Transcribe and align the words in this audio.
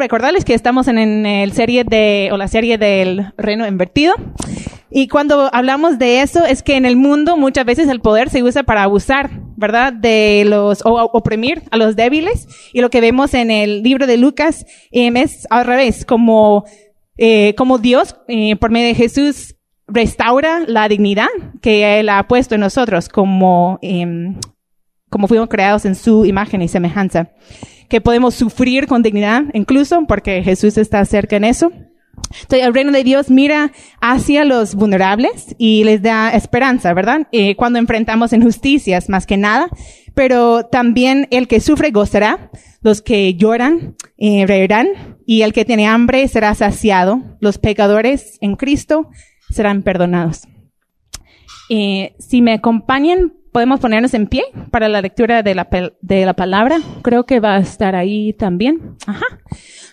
recordarles 0.00 0.44
que 0.44 0.54
estamos 0.54 0.88
en, 0.88 0.98
en 0.98 1.26
el 1.26 1.52
serie 1.52 1.84
de, 1.84 2.30
o 2.32 2.36
la 2.36 2.48
serie 2.48 2.78
del 2.78 3.32
reino 3.36 3.66
invertido. 3.66 4.14
Y 4.90 5.06
cuando 5.06 5.48
hablamos 5.54 5.98
de 5.98 6.20
eso, 6.20 6.44
es 6.44 6.62
que 6.62 6.76
en 6.76 6.84
el 6.84 6.96
mundo 6.96 7.36
muchas 7.36 7.64
veces 7.64 7.88
el 7.88 8.00
poder 8.00 8.28
se 8.28 8.42
usa 8.42 8.64
para 8.64 8.82
abusar, 8.82 9.30
¿verdad? 9.56 9.92
De 9.92 10.42
los, 10.44 10.84
o, 10.84 10.94
oprimir 11.12 11.62
a 11.70 11.76
los 11.76 11.94
débiles. 11.94 12.48
Y 12.72 12.80
lo 12.80 12.90
que 12.90 13.00
vemos 13.00 13.32
en 13.34 13.52
el 13.52 13.84
libro 13.84 14.08
de 14.08 14.16
Lucas 14.16 14.66
em, 14.90 15.16
es 15.16 15.46
al 15.48 15.64
revés, 15.64 16.04
como, 16.04 16.64
eh, 17.16 17.54
como 17.56 17.78
Dios, 17.78 18.16
eh, 18.26 18.56
por 18.56 18.72
medio 18.72 18.88
de 18.88 18.94
Jesús, 18.96 19.54
restaura 19.86 20.64
la 20.66 20.88
dignidad 20.88 21.28
que 21.62 22.00
Él 22.00 22.08
ha 22.08 22.26
puesto 22.26 22.56
en 22.56 22.62
nosotros 22.62 23.08
como, 23.08 23.78
em, 23.82 24.40
como 25.08 25.28
fuimos 25.28 25.48
creados 25.48 25.84
en 25.84 25.94
su 25.94 26.24
imagen 26.24 26.62
y 26.62 26.68
semejanza 26.68 27.30
que 27.90 28.00
podemos 28.00 28.34
sufrir 28.34 28.86
con 28.86 29.02
dignidad, 29.02 29.44
incluso 29.52 30.06
porque 30.06 30.42
Jesús 30.42 30.78
está 30.78 31.04
cerca 31.04 31.36
en 31.36 31.44
eso. 31.44 31.70
Entonces, 32.42 32.66
el 32.66 32.74
reino 32.74 32.92
de 32.92 33.02
Dios 33.02 33.30
mira 33.30 33.72
hacia 34.00 34.44
los 34.44 34.74
vulnerables 34.74 35.54
y 35.58 35.84
les 35.84 36.00
da 36.00 36.30
esperanza, 36.30 36.94
¿verdad? 36.94 37.26
Eh, 37.32 37.56
cuando 37.56 37.78
enfrentamos 37.78 38.32
injusticias, 38.32 39.08
más 39.08 39.26
que 39.26 39.36
nada, 39.36 39.68
pero 40.14 40.66
también 40.66 41.26
el 41.30 41.48
que 41.48 41.60
sufre 41.60 41.90
gozará, 41.90 42.50
los 42.82 43.02
que 43.02 43.34
lloran 43.34 43.96
eh, 44.16 44.46
reirán, 44.46 45.18
y 45.26 45.42
el 45.42 45.52
que 45.52 45.64
tiene 45.64 45.86
hambre 45.86 46.26
será 46.28 46.54
saciado, 46.54 47.20
los 47.40 47.58
pecadores 47.58 48.38
en 48.40 48.56
Cristo 48.56 49.08
serán 49.50 49.82
perdonados. 49.82 50.46
Eh, 51.68 52.14
si 52.18 52.42
me 52.42 52.54
acompañan, 52.54 53.32
podemos 53.52 53.80
ponernos 53.80 54.14
en 54.14 54.26
pie 54.26 54.44
para 54.70 54.88
la 54.88 55.02
lectura 55.02 55.42
de 55.42 55.54
la, 55.54 55.68
de 56.00 56.24
la 56.24 56.34
palabra. 56.34 56.78
Creo 57.02 57.24
que 57.24 57.40
va 57.40 57.56
a 57.56 57.60
estar 57.60 57.94
ahí 57.94 58.32
también. 58.32 58.96
Ajá. 59.06 59.26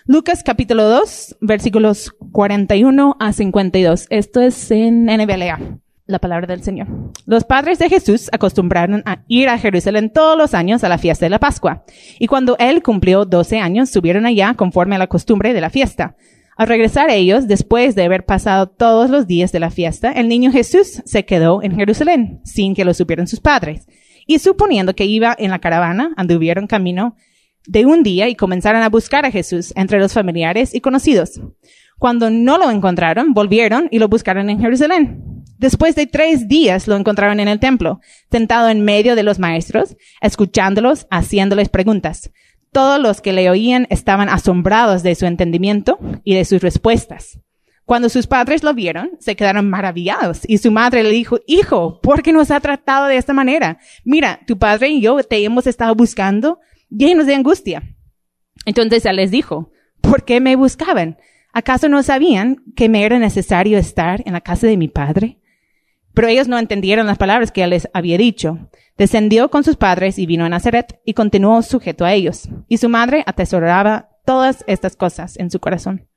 Lucas 0.06 0.42
capítulo 0.42 0.84
2, 0.88 1.36
versículos 1.40 2.14
41 2.32 3.16
a 3.20 3.32
52. 3.32 4.06
Esto 4.08 4.40
es 4.40 4.70
en 4.70 5.04
NBLA, 5.04 5.80
la 6.06 6.18
palabra 6.18 6.46
del 6.46 6.62
Señor. 6.62 6.86
Los 7.26 7.44
padres 7.44 7.78
de 7.78 7.90
Jesús 7.90 8.30
acostumbraron 8.32 9.02
a 9.04 9.22
ir 9.28 9.50
a 9.50 9.58
Jerusalén 9.58 10.10
todos 10.10 10.38
los 10.38 10.54
años 10.54 10.82
a 10.82 10.88
la 10.88 10.96
fiesta 10.96 11.26
de 11.26 11.30
la 11.30 11.38
Pascua. 11.38 11.84
Y 12.18 12.26
cuando 12.26 12.56
él 12.58 12.82
cumplió 12.82 13.26
12 13.26 13.58
años, 13.58 13.90
subieron 13.90 14.24
allá 14.24 14.54
conforme 14.54 14.96
a 14.96 14.98
la 14.98 15.08
costumbre 15.08 15.52
de 15.52 15.60
la 15.60 15.68
fiesta. 15.68 16.16
Al 16.58 16.66
regresar 16.66 17.08
ellos, 17.08 17.46
después 17.46 17.94
de 17.94 18.02
haber 18.02 18.26
pasado 18.26 18.66
todos 18.66 19.10
los 19.10 19.28
días 19.28 19.52
de 19.52 19.60
la 19.60 19.70
fiesta, 19.70 20.10
el 20.10 20.28
niño 20.28 20.50
Jesús 20.50 21.02
se 21.04 21.24
quedó 21.24 21.62
en 21.62 21.76
Jerusalén, 21.76 22.40
sin 22.42 22.74
que 22.74 22.84
lo 22.84 22.94
supieran 22.94 23.28
sus 23.28 23.38
padres. 23.38 23.86
Y 24.26 24.40
suponiendo 24.40 24.96
que 24.96 25.04
iba 25.04 25.36
en 25.38 25.52
la 25.52 25.60
caravana, 25.60 26.12
anduvieron 26.16 26.66
camino 26.66 27.14
de 27.64 27.86
un 27.86 28.02
día 28.02 28.28
y 28.28 28.34
comenzaron 28.34 28.82
a 28.82 28.88
buscar 28.88 29.24
a 29.24 29.30
Jesús 29.30 29.72
entre 29.76 30.00
los 30.00 30.12
familiares 30.12 30.74
y 30.74 30.80
conocidos. 30.80 31.40
Cuando 31.96 32.28
no 32.28 32.58
lo 32.58 32.72
encontraron, 32.72 33.34
volvieron 33.34 33.86
y 33.92 34.00
lo 34.00 34.08
buscaron 34.08 34.50
en 34.50 34.60
Jerusalén. 34.60 35.22
Después 35.58 35.94
de 35.94 36.08
tres 36.08 36.48
días 36.48 36.88
lo 36.88 36.96
encontraron 36.96 37.38
en 37.38 37.46
el 37.46 37.60
templo, 37.60 38.00
sentado 38.32 38.68
en 38.68 38.84
medio 38.84 39.14
de 39.14 39.22
los 39.22 39.38
maestros, 39.38 39.96
escuchándolos, 40.20 41.06
haciéndoles 41.08 41.68
preguntas. 41.68 42.32
Todos 42.72 43.00
los 43.00 43.20
que 43.20 43.32
le 43.32 43.48
oían 43.50 43.86
estaban 43.90 44.28
asombrados 44.28 45.02
de 45.02 45.14
su 45.14 45.26
entendimiento 45.26 45.98
y 46.24 46.34
de 46.34 46.44
sus 46.44 46.60
respuestas. 46.60 47.38
Cuando 47.88 48.10
sus 48.10 48.26
padres 48.26 48.62
lo 48.62 48.74
vieron, 48.74 49.12
se 49.18 49.34
quedaron 49.34 49.70
maravillados 49.70 50.42
y 50.46 50.58
su 50.58 50.70
madre 50.70 51.02
le 51.02 51.08
dijo, 51.08 51.38
hijo, 51.46 52.00
¿por 52.02 52.22
qué 52.22 52.34
nos 52.34 52.50
ha 52.50 52.60
tratado 52.60 53.06
de 53.06 53.16
esta 53.16 53.32
manera? 53.32 53.78
Mira, 54.04 54.40
tu 54.46 54.58
padre 54.58 54.90
y 54.90 55.00
yo 55.00 55.22
te 55.22 55.42
hemos 55.42 55.66
estado 55.66 55.94
buscando 55.94 56.58
llenos 56.90 57.26
de 57.26 57.34
angustia. 57.34 57.82
Entonces 58.66 59.06
él 59.06 59.16
les 59.16 59.30
dijo, 59.30 59.72
¿por 60.02 60.26
qué 60.26 60.38
me 60.40 60.54
buscaban? 60.54 61.16
¿Acaso 61.54 61.88
no 61.88 62.02
sabían 62.02 62.62
que 62.76 62.90
me 62.90 63.04
era 63.04 63.18
necesario 63.18 63.78
estar 63.78 64.22
en 64.26 64.34
la 64.34 64.42
casa 64.42 64.66
de 64.66 64.76
mi 64.76 64.88
padre? 64.88 65.37
Pero 66.18 66.26
ellos 66.26 66.48
no 66.48 66.58
entendieron 66.58 67.06
las 67.06 67.16
palabras 67.16 67.52
que 67.52 67.62
él 67.62 67.70
les 67.70 67.88
había 67.94 68.18
dicho. 68.18 68.58
Descendió 68.96 69.52
con 69.52 69.62
sus 69.62 69.76
padres 69.76 70.18
y 70.18 70.26
vino 70.26 70.44
a 70.44 70.48
Nazaret 70.48 70.98
y 71.04 71.14
continuó 71.14 71.62
sujeto 71.62 72.04
a 72.04 72.12
ellos. 72.12 72.48
Y 72.66 72.78
su 72.78 72.88
madre 72.88 73.22
atesoraba 73.24 74.08
todas 74.24 74.64
estas 74.66 74.96
cosas 74.96 75.36
en 75.38 75.48
su 75.52 75.60
corazón. 75.60 76.08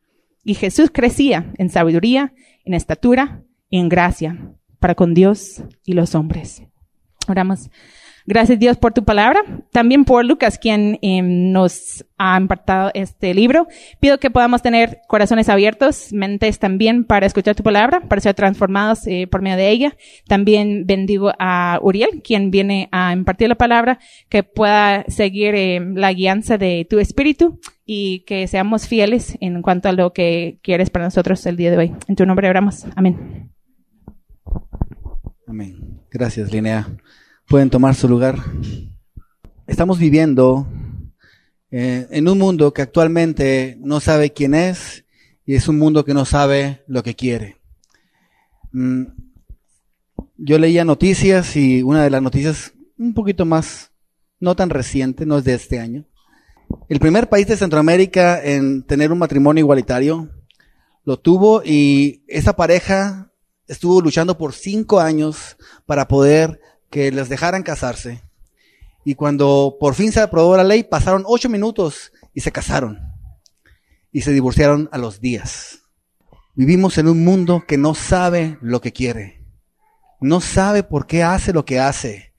Y 0.44 0.56
Jesús 0.56 0.90
crecía 0.92 1.54
en 1.60 1.70
sabiduría, 1.70 2.34
en 2.66 2.74
estatura 2.74 3.44
y 3.70 3.78
en 3.78 3.90
gracia 3.90 4.56
para 4.80 4.96
con 4.96 5.14
Dios 5.14 5.62
y 5.86 5.94
los 5.94 6.16
hombres. 6.16 6.64
Oramos. 7.28 7.70
Gracias 8.32 8.60
Dios 8.60 8.78
por 8.78 8.94
tu 8.94 9.04
palabra, 9.04 9.42
también 9.74 10.06
por 10.06 10.24
Lucas, 10.24 10.58
quien 10.58 10.98
eh, 11.02 11.22
nos 11.22 12.06
ha 12.18 12.40
impartido 12.40 12.90
este 12.94 13.34
libro. 13.34 13.68
Pido 14.00 14.20
que 14.20 14.32
podamos 14.32 14.62
tener 14.62 15.02
corazones 15.10 15.50
abiertos, 15.50 16.14
mentes 16.14 16.58
también 16.58 17.04
para 17.04 17.26
escuchar 17.26 17.56
tu 17.56 17.64
palabra, 17.64 18.00
para 18.08 18.22
ser 18.22 18.34
transformados 18.34 19.06
eh, 19.06 19.28
por 19.30 19.42
medio 19.42 19.58
de 19.58 19.70
ella. 19.70 19.98
También 20.30 20.86
bendigo 20.86 21.34
a 21.40 21.78
Uriel, 21.82 22.22
quien 22.24 22.52
viene 22.52 22.88
a 22.94 23.12
impartir 23.12 23.50
la 23.50 23.56
palabra, 23.56 24.00
que 24.30 24.44
pueda 24.44 25.04
seguir 25.10 25.54
eh, 25.54 25.82
la 25.94 26.14
guianza 26.14 26.58
de 26.58 26.88
tu 26.90 27.00
espíritu 27.00 27.60
y 27.86 28.24
que 28.24 28.48
seamos 28.48 28.88
fieles 28.88 29.38
en 29.42 29.62
cuanto 29.62 29.90
a 29.90 29.92
lo 29.92 30.14
que 30.14 30.58
quieres 30.64 30.90
para 30.90 31.04
nosotros 31.04 31.46
el 31.48 31.58
día 31.58 31.70
de 31.70 31.78
hoy. 31.78 31.96
En 32.08 32.16
tu 32.16 32.26
nombre 32.26 32.50
oramos. 32.50 32.86
Amén. 32.96 33.52
Amén. 35.46 36.00
Gracias, 36.10 36.50
Linnea 36.50 36.88
pueden 37.52 37.70
tomar 37.70 37.96
su 37.96 38.08
lugar. 38.08 38.40
Estamos 39.68 40.00
viviendo 40.00 40.66
eh, 41.70 42.08
en 42.10 42.30
un 42.30 42.38
mundo 42.38 42.74
que 42.74 42.82
actualmente 42.82 43.78
no 43.82 44.00
sabe 44.00 44.32
quién 44.32 44.54
es 44.54 45.04
y 45.46 45.56
es 45.56 45.68
un 45.68 45.78
mundo 45.78 46.06
que 46.06 46.14
no 46.14 46.24
sabe 46.24 46.82
lo 46.88 47.04
que 47.04 47.14
quiere. 47.14 47.58
Mm, 48.72 49.04
yo 50.38 50.60
leía 50.60 50.86
noticias 50.86 51.58
y 51.58 51.84
una 51.84 52.06
de 52.06 52.10
las 52.10 52.22
noticias 52.22 52.72
un 52.98 53.14
poquito 53.14 53.44
más, 53.44 53.92
no 54.40 54.56
tan 54.56 54.70
reciente, 54.70 55.26
no 55.26 55.38
es 55.38 55.44
de 55.44 55.56
este 55.56 55.78
año. 55.78 56.06
El 56.88 57.02
primer 57.02 57.28
país 57.28 57.48
de 57.48 57.58
Centroamérica 57.58 58.42
en 58.42 58.84
tener 58.84 59.12
un 59.12 59.20
matrimonio 59.20 59.60
igualitario 59.60 60.30
lo 61.04 61.20
tuvo 61.20 61.64
y 61.66 62.24
esa 62.30 62.56
pareja 62.56 63.34
estuvo 63.68 64.00
luchando 64.00 64.38
por 64.38 64.54
cinco 64.54 65.02
años 65.02 65.58
para 65.86 66.08
poder 66.08 66.62
que 66.92 67.12
les 67.12 67.30
dejaran 67.30 67.64
casarse. 67.64 68.22
Y 69.04 69.16
cuando 69.16 69.78
por 69.80 69.96
fin 69.96 70.12
se 70.12 70.20
aprobó 70.20 70.56
la 70.56 70.64
ley, 70.64 70.84
pasaron 70.84 71.24
ocho 71.26 71.50
minutos 71.50 72.12
y 72.36 72.42
se 72.42 72.52
casaron. 72.52 73.00
Y 74.12 74.22
se 74.22 74.32
divorciaron 74.32 74.90
a 74.92 75.00
los 75.00 75.22
días. 75.22 75.80
Vivimos 76.54 76.98
en 76.98 77.08
un 77.08 77.24
mundo 77.24 77.64
que 77.68 77.78
no 77.78 77.96
sabe 77.96 78.58
lo 78.62 78.82
que 78.82 78.92
quiere. 78.92 79.42
No 80.20 80.42
sabe 80.42 80.84
por 80.84 81.08
qué 81.08 81.24
hace 81.24 81.54
lo 81.54 81.66
que 81.66 81.80
hace. 81.80 82.34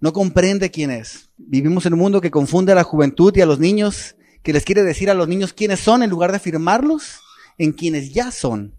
No 0.00 0.12
comprende 0.12 0.70
quién 0.70 0.90
es. 0.90 1.28
Vivimos 1.36 1.86
en 1.86 1.92
un 1.92 2.00
mundo 2.00 2.20
que 2.20 2.30
confunde 2.30 2.72
a 2.72 2.74
la 2.74 2.84
juventud 2.84 3.36
y 3.36 3.42
a 3.42 3.46
los 3.46 3.60
niños, 3.60 4.16
que 4.42 4.54
les 4.54 4.64
quiere 4.64 4.82
decir 4.82 5.10
a 5.10 5.14
los 5.14 5.28
niños 5.28 5.52
quiénes 5.52 5.78
son 5.78 6.02
en 6.02 6.10
lugar 6.10 6.30
de 6.30 6.38
afirmarlos 6.38 7.20
en 7.58 7.72
quienes 7.72 8.12
ya 8.14 8.30
son. 8.32 8.74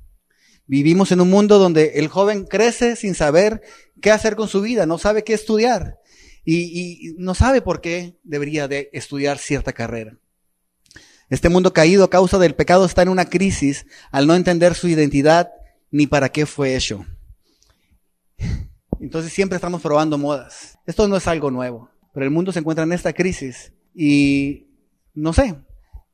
Vivimos 0.66 1.12
en 1.12 1.22
un 1.22 1.30
mundo 1.30 1.60
donde 1.60 1.94
el 1.96 2.08
joven 2.08 2.46
crece 2.46 2.96
sin 2.96 3.14
saber 3.14 3.62
qué 4.02 4.12
hacer 4.12 4.36
con 4.36 4.48
su 4.48 4.62
vida, 4.62 4.86
no 4.86 4.98
sabe 4.98 5.24
qué 5.24 5.34
estudiar 5.34 6.00
y, 6.44 7.16
no 7.18 7.36
sabe 7.36 7.62
por 7.62 7.82
qué 7.82 8.20
debería 8.24 8.68
de 8.68 8.90
estudiar 8.94 9.38
cierta 9.38 9.74
carrera. 9.74 10.18
Este 11.30 11.50
mundo 11.50 11.72
caído 11.72 12.04
a 12.04 12.10
causa 12.10 12.38
del 12.40 12.56
pecado 12.56 12.86
está 12.86 13.04
en 13.04 13.10
una 13.10 13.30
crisis 13.30 13.86
al 14.12 14.28
no 14.28 14.36
entender 14.36 14.76
su 14.76 14.88
identidad 14.90 15.52
ni 15.90 16.08
para 16.08 16.30
qué 16.30 16.46
fue 16.46 16.76
hecho. 16.76 17.06
Entonces 19.00 19.32
siempre 19.32 19.56
estamos 19.56 19.82
probando 19.82 20.18
modas. 20.18 20.78
Esto 20.86 21.08
no 21.08 21.16
es 21.16 21.28
algo 21.28 21.50
nuevo, 21.50 21.90
pero 22.14 22.26
el 22.26 22.32
mundo 22.32 22.52
se 22.52 22.60
encuentra 22.60 22.84
en 22.84 22.92
esta 22.92 23.14
crisis 23.14 23.72
y 23.96 24.68
no 25.14 25.32
sé, 25.32 25.56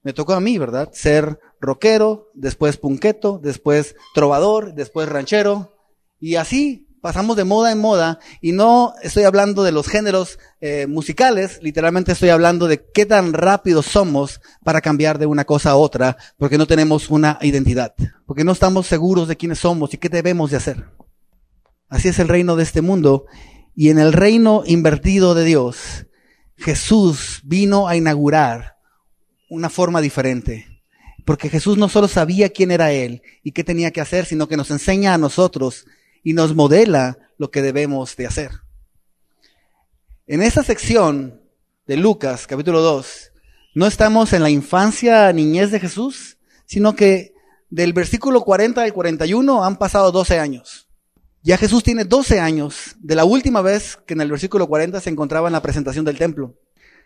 me 0.04 0.14
tocó 0.14 0.34
a 0.34 0.40
mí, 0.40 0.58
¿verdad? 0.58 0.90
Ser 0.94 1.40
rockero, 1.60 2.32
después 2.34 2.78
punqueto, 2.78 3.40
después 3.42 3.96
trovador, 4.14 4.74
después 4.74 5.10
ranchero 5.10 5.76
y 6.20 6.36
así 6.36 6.87
pasamos 7.08 7.38
de 7.38 7.46
moda 7.46 7.72
en 7.72 7.80
moda 7.80 8.20
y 8.42 8.52
no 8.52 8.94
estoy 9.02 9.24
hablando 9.24 9.64
de 9.64 9.72
los 9.72 9.88
géneros 9.88 10.40
eh, 10.60 10.88
musicales, 10.88 11.58
literalmente 11.62 12.12
estoy 12.12 12.28
hablando 12.28 12.68
de 12.68 12.84
qué 12.94 13.06
tan 13.06 13.32
rápido 13.32 13.82
somos 13.82 14.42
para 14.62 14.82
cambiar 14.82 15.18
de 15.18 15.26
una 15.26 15.46
cosa 15.46 15.70
a 15.70 15.76
otra 15.78 16.18
porque 16.36 16.58
no 16.58 16.68
tenemos 16.68 17.10
una 17.10 17.40
identidad, 17.42 17.96
porque 18.26 18.44
no 18.44 18.52
estamos 18.52 18.88
seguros 18.88 19.30
de 19.30 19.38
quiénes 19.38 19.60
somos 19.60 19.94
y 19.94 19.98
qué 19.98 20.10
debemos 20.10 20.52
de 20.52 20.58
hacer. 20.58 20.84
Así 21.88 22.10
es 22.10 22.20
el 22.20 22.28
reino 22.28 22.58
de 22.58 22.64
este 22.64 22.82
mundo 22.82 23.26
y 23.74 23.88
en 23.88 24.00
el 24.00 24.12
reino 24.12 24.64
invertido 24.66 25.34
de 25.34 25.46
Dios, 25.46 26.08
Jesús 26.58 27.40
vino 27.46 27.88
a 27.88 27.96
inaugurar 27.96 28.76
una 29.50 29.70
forma 29.70 30.02
diferente. 30.02 30.84
Porque 31.24 31.48
Jesús 31.48 31.78
no 31.78 31.88
solo 31.88 32.10
sabía 32.10 32.50
quién 32.50 32.70
era 32.70 32.92
Él 32.92 33.22
y 33.44 33.54
qué 33.54 33.64
tenía 33.64 33.92
que 33.92 34.02
hacer, 34.02 34.26
sino 34.26 34.50
que 34.50 34.58
nos 34.58 34.72
enseña 34.72 35.14
a 35.14 35.18
nosotros 35.18 35.86
y 36.24 36.34
nos 36.34 36.56
modela 36.56 37.18
lo 37.38 37.52
que 37.52 37.62
debemos 37.62 38.16
de 38.16 38.28
hacer. 38.28 38.52
En 40.26 40.42
esta 40.42 40.64
sección 40.64 41.42
de 41.86 41.98
Lucas, 41.98 42.48
capítulo 42.48 42.82
2, 42.82 43.32
No 43.76 43.88
estamos 43.88 44.34
en 44.34 44.44
la 44.44 44.50
infancia, 44.50 45.32
niñez 45.32 45.72
de 45.72 45.80
Jesús, 45.80 46.38
sino 46.66 46.96
que 46.96 47.34
del 47.70 47.94
versículo 47.94 48.42
40 48.42 48.82
al 48.82 48.94
41 48.94 49.64
han 49.64 49.78
pasado 49.78 50.12
12 50.12 50.40
años. 50.40 50.88
Ya 51.44 51.58
Jesús 51.58 51.84
tiene 51.84 52.04
12 52.04 52.40
años 52.40 52.96
de 53.00 53.16
la 53.16 53.24
última 53.24 53.62
vez 53.62 53.98
que 54.06 54.14
en 54.14 54.22
el 54.22 54.32
versículo 54.32 54.68
40 54.68 55.00
se 55.00 55.10
encontraba 55.10 55.48
en 55.48 55.54
la 55.54 55.62
presentación 55.62 56.04
del 56.04 56.18
templo. 56.18 56.56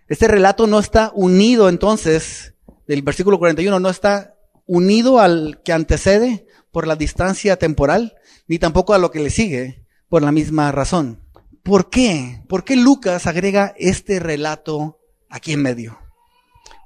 Este 0.07 0.27
relato 0.27 0.65
no 0.65 0.79
está 0.79 1.11
unido 1.13 1.69
entonces, 1.69 2.55
del 2.87 3.01
versículo 3.03 3.37
41, 3.37 3.79
no 3.79 3.89
está 3.89 4.35
unido 4.65 5.19
al 5.19 5.61
que 5.63 5.73
antecede 5.73 6.47
por 6.71 6.87
la 6.87 6.95
distancia 6.95 7.57
temporal, 7.57 8.15
ni 8.47 8.59
tampoco 8.59 8.93
a 8.93 8.97
lo 8.97 9.11
que 9.11 9.19
le 9.19 9.29
sigue 9.29 9.85
por 10.09 10.21
la 10.21 10.31
misma 10.31 10.71
razón. 10.71 11.21
¿Por 11.63 11.89
qué? 11.89 12.43
¿Por 12.47 12.63
qué 12.63 12.75
Lucas 12.75 13.27
agrega 13.27 13.73
este 13.77 14.19
relato 14.19 14.99
aquí 15.29 15.53
en 15.53 15.61
medio? 15.61 15.99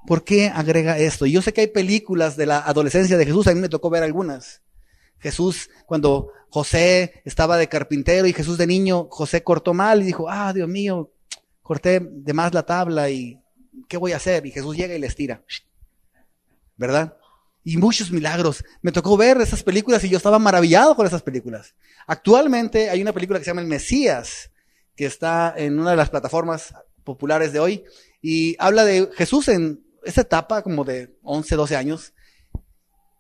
¿Por 0.06 0.24
qué 0.24 0.50
agrega 0.50 0.98
esto? 0.98 1.26
Yo 1.26 1.42
sé 1.42 1.54
que 1.54 1.62
hay 1.62 1.68
películas 1.68 2.36
de 2.38 2.46
la 2.46 2.60
adolescencia 2.60 3.18
de 3.18 3.26
Jesús, 3.26 3.48
a 3.48 3.54
mí 3.54 3.60
me 3.60 3.70
tocó 3.70 3.90
ver 3.90 4.04
algunas. 4.04 4.62
Jesús, 5.20 5.70
cuando 5.86 6.30
José 6.50 7.22
estaba 7.26 7.58
de 7.58 7.68
carpintero 7.68 8.28
y 8.28 8.34
Jesús 8.34 8.58
de 8.58 8.68
niño, 8.68 9.08
José 9.10 9.44
cortó 9.44 9.74
mal 9.74 10.02
y 10.02 10.06
dijo, 10.06 10.30
ah, 10.30 10.54
Dios 10.54 10.70
mío, 10.70 11.12
corté 11.62 12.00
de 12.00 12.34
más 12.34 12.54
la 12.54 12.64
tabla 12.64 13.10
y 13.10 13.42
¿qué 13.88 13.98
voy 13.98 14.12
a 14.12 14.18
hacer? 14.18 14.46
Y 14.46 14.52
Jesús 14.52 14.78
llega 14.78 14.94
y 14.94 15.00
les 15.00 15.16
tira. 15.16 15.44
¿Verdad? 16.78 17.18
Y 17.66 17.76
muchos 17.78 18.12
milagros. 18.12 18.64
Me 18.82 18.94
tocó 18.94 19.18
ver 19.18 19.42
esas 19.42 19.64
películas 19.64 20.04
y 20.06 20.10
yo 20.10 20.16
estaba 20.16 20.40
maravillado 20.40 20.96
con 20.96 21.06
esas 21.06 21.24
películas. 21.24 21.76
Actualmente 22.08 22.90
hay 22.90 23.02
una 23.02 23.12
película 23.12 23.40
que 23.40 23.44
se 23.44 23.52
llama 23.52 23.62
El 23.62 23.68
Mesías, 23.68 24.52
que 24.96 25.06
está 25.06 25.54
en 25.58 25.78
una 25.80 25.92
de 25.92 25.98
las 25.98 26.10
plataformas 26.10 26.74
populares 27.04 27.52
de 27.52 27.60
hoy 27.60 27.84
y 28.22 28.56
habla 28.60 28.86
de 28.86 29.10
Jesús 29.16 29.48
en 29.50 29.84
esa 30.04 30.22
etapa 30.22 30.62
como 30.62 30.84
de 30.84 31.18
11, 31.24 31.56
12 31.56 31.76
años. 31.76 32.14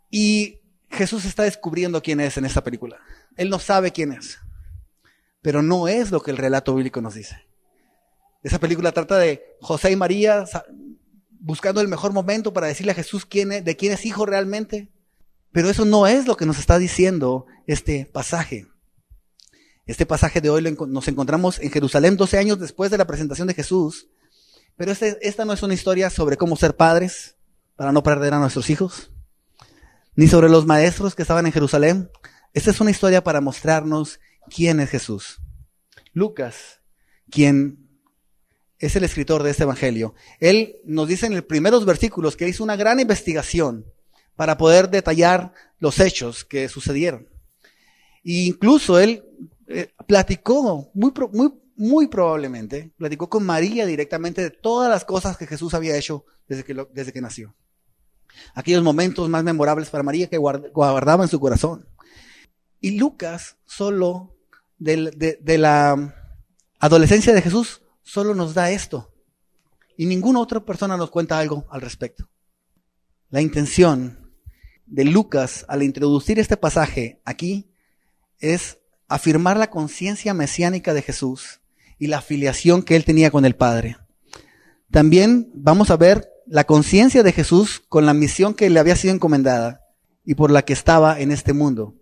Y 0.09 0.61
Jesús 0.89 1.25
está 1.25 1.43
descubriendo 1.43 2.01
quién 2.01 2.19
es 2.19 2.37
en 2.37 2.45
esa 2.45 2.63
película. 2.63 2.99
Él 3.35 3.49
no 3.49 3.59
sabe 3.59 3.91
quién 3.91 4.13
es. 4.13 4.39
Pero 5.41 5.61
no 5.61 5.87
es 5.87 6.11
lo 6.11 6.21
que 6.21 6.31
el 6.31 6.37
relato 6.37 6.73
bíblico 6.73 7.01
nos 7.01 7.15
dice. 7.15 7.45
Esa 8.43 8.59
película 8.59 8.91
trata 8.91 9.17
de 9.17 9.57
José 9.59 9.91
y 9.91 9.95
María 9.95 10.45
buscando 11.39 11.81
el 11.81 11.87
mejor 11.87 12.13
momento 12.13 12.53
para 12.53 12.67
decirle 12.67 12.91
a 12.91 12.95
Jesús 12.95 13.25
quién 13.25 13.51
es, 13.51 13.65
de 13.65 13.75
quién 13.75 13.93
es 13.93 14.05
hijo 14.05 14.25
realmente. 14.25 14.91
Pero 15.51 15.69
eso 15.69 15.85
no 15.85 16.07
es 16.07 16.27
lo 16.27 16.35
que 16.37 16.45
nos 16.45 16.59
está 16.59 16.77
diciendo 16.77 17.45
este 17.67 18.09
pasaje. 18.11 18.67
Este 19.85 20.05
pasaje 20.05 20.41
de 20.41 20.49
hoy 20.49 20.75
nos 20.87 21.07
encontramos 21.07 21.59
en 21.59 21.71
Jerusalén 21.71 22.17
12 22.17 22.37
años 22.37 22.59
después 22.59 22.91
de 22.91 22.97
la 22.97 23.07
presentación 23.07 23.47
de 23.47 23.53
Jesús 23.53 24.09
pero 24.77 24.91
este, 24.91 25.17
esta 25.21 25.45
no 25.45 25.53
es 25.53 25.63
una 25.63 25.73
historia 25.73 26.09
sobre 26.09 26.37
cómo 26.37 26.55
ser 26.55 26.75
padres 26.75 27.37
para 27.75 27.91
no 27.91 28.03
perder 28.03 28.33
a 28.33 28.39
nuestros 28.39 28.69
hijos, 28.69 29.11
ni 30.15 30.27
sobre 30.27 30.49
los 30.49 30.65
maestros 30.65 31.15
que 31.15 31.21
estaban 31.21 31.45
en 31.45 31.51
Jerusalén. 31.51 32.09
Esta 32.53 32.71
es 32.71 32.81
una 32.81 32.91
historia 32.91 33.23
para 33.23 33.41
mostrarnos 33.41 34.19
quién 34.53 34.79
es 34.79 34.89
Jesús. 34.89 35.41
Lucas, 36.13 36.81
quien 37.29 37.84
es 38.79 38.95
el 38.95 39.03
escritor 39.03 39.43
de 39.43 39.51
este 39.51 39.63
evangelio, 39.63 40.15
él 40.39 40.77
nos 40.85 41.07
dice 41.07 41.27
en 41.27 41.35
los 41.35 41.43
primeros 41.43 41.85
versículos 41.85 42.35
que 42.35 42.47
hizo 42.47 42.63
una 42.63 42.75
gran 42.75 42.99
investigación 42.99 43.85
para 44.35 44.57
poder 44.57 44.89
detallar 44.89 45.53
los 45.79 45.99
hechos 45.99 46.43
que 46.43 46.67
sucedieron. 46.67 47.27
E 48.23 48.45
incluso 48.45 48.99
él 48.99 49.23
eh, 49.67 49.93
platicó 50.07 50.91
muy, 50.93 51.11
muy 51.75 52.07
probablemente 52.07 52.91
platicó 52.97 53.29
con 53.29 53.45
María 53.45 53.85
directamente 53.85 54.41
de 54.41 54.49
todas 54.49 54.89
las 54.89 55.05
cosas 55.05 55.37
que 55.37 55.47
Jesús 55.47 55.73
había 55.73 55.97
hecho 55.97 56.25
desde 56.47 56.63
que, 56.63 56.85
desde 56.93 57.13
que 57.13 57.21
nació. 57.21 57.55
Aquellos 58.53 58.83
momentos 58.83 59.29
más 59.29 59.43
memorables 59.43 59.89
para 59.89 60.03
María 60.03 60.27
que 60.27 60.37
guardaba 60.37 61.23
en 61.23 61.29
su 61.29 61.39
corazón. 61.39 61.87
Y 62.81 62.97
Lucas 62.97 63.55
solo 63.65 64.35
de 64.77 65.57
la 65.57 66.13
adolescencia 66.79 67.33
de 67.33 67.41
Jesús 67.41 67.81
solo 68.05 68.33
nos 68.33 68.53
da 68.53 68.71
esto. 68.71 69.11
Y 69.97 70.05
ninguna 70.05 70.39
otra 70.39 70.63
persona 70.63 70.95
nos 70.95 71.09
cuenta 71.09 71.37
algo 71.37 71.65
al 71.69 71.81
respecto. 71.81 72.29
La 73.29 73.41
intención 73.41 74.31
de 74.85 75.03
Lucas 75.03 75.65
al 75.67 75.83
introducir 75.83 76.39
este 76.39 76.55
pasaje 76.55 77.19
aquí 77.25 77.69
es 78.39 78.77
afirmar 79.07 79.57
la 79.57 79.69
conciencia 79.69 80.33
mesiánica 80.33 80.93
de 80.93 81.01
Jesús 81.01 81.61
y 81.97 82.07
la 82.07 82.19
afiliación 82.19 82.83
que 82.83 82.95
él 82.95 83.03
tenía 83.03 83.31
con 83.31 83.45
el 83.45 83.55
Padre. 83.55 83.97
También 84.91 85.51
vamos 85.53 85.89
a 85.89 85.97
ver 85.97 86.29
la 86.45 86.65
conciencia 86.65 87.23
de 87.23 87.31
Jesús 87.31 87.81
con 87.89 88.05
la 88.05 88.13
misión 88.13 88.53
que 88.53 88.69
le 88.69 88.79
había 88.79 88.95
sido 88.95 89.13
encomendada 89.13 89.81
y 90.23 90.35
por 90.35 90.51
la 90.51 90.61
que 90.61 90.73
estaba 90.73 91.19
en 91.19 91.31
este 91.31 91.53
mundo. 91.53 91.95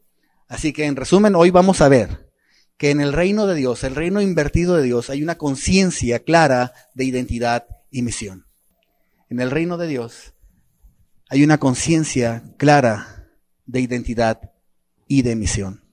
Así 0.47 0.73
que 0.73 0.85
en 0.85 0.95
resumen, 0.95 1.35
hoy 1.35 1.49
vamos 1.49 1.81
a 1.81 1.87
ver 1.87 2.32
que 2.77 2.91
en 2.91 3.01
el 3.01 3.13
reino 3.13 3.47
de 3.47 3.55
Dios, 3.55 3.83
el 3.83 3.95
reino 3.95 4.21
invertido 4.21 4.75
de 4.75 4.83
Dios, 4.83 5.09
hay 5.09 5.23
una 5.23 5.37
conciencia 5.37 6.19
clara 6.19 6.73
de 6.93 7.05
identidad 7.05 7.67
y 7.89 8.01
misión. 8.01 8.47
En 9.29 9.39
el 9.39 9.51
reino 9.51 9.77
de 9.77 9.87
Dios 9.87 10.33
hay 11.29 11.43
una 11.43 11.57
conciencia 11.57 12.43
clara 12.57 13.29
de 13.65 13.79
identidad 13.79 14.51
y 15.07 15.21
de 15.21 15.35
misión. 15.35 15.83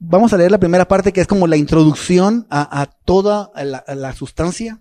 Vamos 0.00 0.32
a 0.32 0.36
leer 0.36 0.50
la 0.50 0.58
primera 0.58 0.86
parte 0.86 1.12
que 1.12 1.20
es 1.20 1.26
como 1.26 1.46
la 1.46 1.56
introducción 1.56 2.46
a, 2.50 2.88
toda 3.04 3.50
la, 3.54 4.12
sustancia 4.14 4.80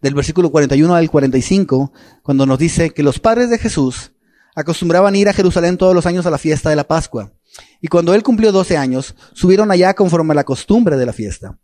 del 0.00 0.14
versículo 0.14 0.50
41 0.50 0.94
al 0.94 1.10
45, 1.10 1.92
cuando 2.22 2.46
nos 2.46 2.58
dice 2.58 2.90
que 2.90 3.02
los 3.02 3.20
padres 3.20 3.50
de 3.50 3.58
Jesús 3.58 4.12
acostumbraban 4.54 5.14
ir 5.16 5.28
a 5.28 5.34
Jerusalén 5.34 5.76
todos 5.76 5.94
los 5.94 6.06
años 6.06 6.24
a 6.24 6.30
la 6.30 6.38
fiesta 6.38 6.70
de 6.70 6.76
la 6.76 6.84
Pascua. 6.84 7.32
Y 7.80 7.88
cuando 7.88 8.14
él 8.14 8.22
cumplió 8.22 8.52
12 8.52 8.76
años, 8.76 9.14
subieron 9.32 9.70
allá 9.70 9.94
conforme 9.94 10.32
a 10.32 10.34
la 10.34 10.44
costumbre 10.44 10.96
de 10.96 11.06
la 11.06 11.12
fiesta. 11.12 11.58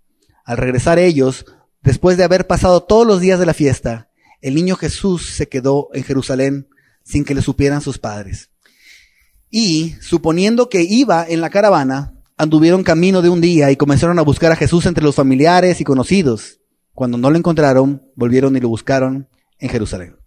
Al 0.45 0.57
regresar 0.57 0.99
ellos, 0.99 1.47
después 1.83 2.17
de 2.17 2.25
haber 2.25 2.47
pasado 2.47 2.83
todos 2.83 3.07
los 3.07 3.21
días 3.21 3.39
de 3.39 3.47
la 3.47 3.55
fiesta, 3.55 4.11
el 4.41 4.55
niño 4.55 4.77
Jesús 4.77 5.31
se 5.31 5.49
quedó 5.49 5.89
en 5.93 6.05
Jerusalén 6.05 6.69
sin 7.05 7.25
que 7.25 7.35
le 7.35 7.43
supieran 7.43 7.81
sus 7.81 7.99
padres. 7.99 8.51
Y, 9.51 9.97
suponiendo 10.01 10.69
que 10.69 10.83
iba 10.83 11.27
en 11.29 11.41
la 11.41 11.51
caravana, 11.51 12.15
anduvieron 12.37 12.85
camino 12.85 13.21
de 13.21 13.29
un 13.29 13.41
día 13.41 13.71
y 13.71 13.77
comenzaron 13.77 14.19
a 14.19 14.23
buscar 14.23 14.53
a 14.53 14.57
Jesús 14.57 14.87
entre 14.87 15.05
los 15.05 15.17
familiares 15.17 15.81
y 15.81 15.85
conocidos. 15.85 16.61
Cuando 16.95 17.19
no 17.19 17.31
lo 17.31 17.37
encontraron, 17.37 18.03
volvieron 18.15 18.57
y 18.57 18.61
lo 18.61 18.69
buscaron 18.69 19.29
en 19.59 19.69
Jerusalén. 19.69 20.20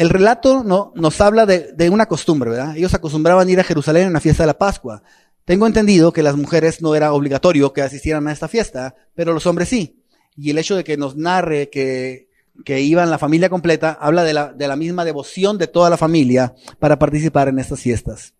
El 0.00 0.08
relato 0.08 0.64
no, 0.64 0.94
nos 0.96 1.20
habla 1.20 1.44
de, 1.44 1.90
una 1.90 2.06
costumbre, 2.06 2.48
¿verdad? 2.48 2.74
Ellos 2.74 2.94
acostumbraban 2.94 3.50
ir 3.50 3.60
a 3.60 3.64
Jerusalén 3.64 4.06
en 4.06 4.14
la 4.14 4.20
fiesta 4.20 4.44
de 4.44 4.46
la 4.46 4.56
Pascua. 4.56 5.02
Tengo 5.44 5.66
entendido 5.66 6.10
que 6.10 6.22
las 6.22 6.36
mujeres 6.36 6.80
no 6.80 6.94
era 6.94 7.12
obligatorio 7.12 7.74
que 7.74 7.82
asistieran 7.82 8.26
a 8.26 8.32
esta 8.32 8.48
fiesta, 8.48 8.94
pero 9.14 9.34
los 9.34 9.44
hombres 9.44 9.68
sí. 9.68 10.02
Y 10.38 10.48
el 10.48 10.56
hecho 10.56 10.74
de 10.74 10.84
que 10.84 10.96
nos 10.96 11.16
narre 11.16 11.68
que, 11.68 12.28
iban 12.66 13.10
la 13.10 13.18
familia 13.18 13.50
completa, 13.50 13.98
habla 14.00 14.24
de 14.24 14.32
la, 14.32 14.76
misma 14.76 15.04
devoción 15.04 15.58
de 15.58 15.66
toda 15.66 15.90
la 15.90 15.98
familia 15.98 16.54
para 16.78 16.98
participar 16.98 17.48
en 17.48 17.58
estas 17.58 17.80
fiestas. 17.80 18.32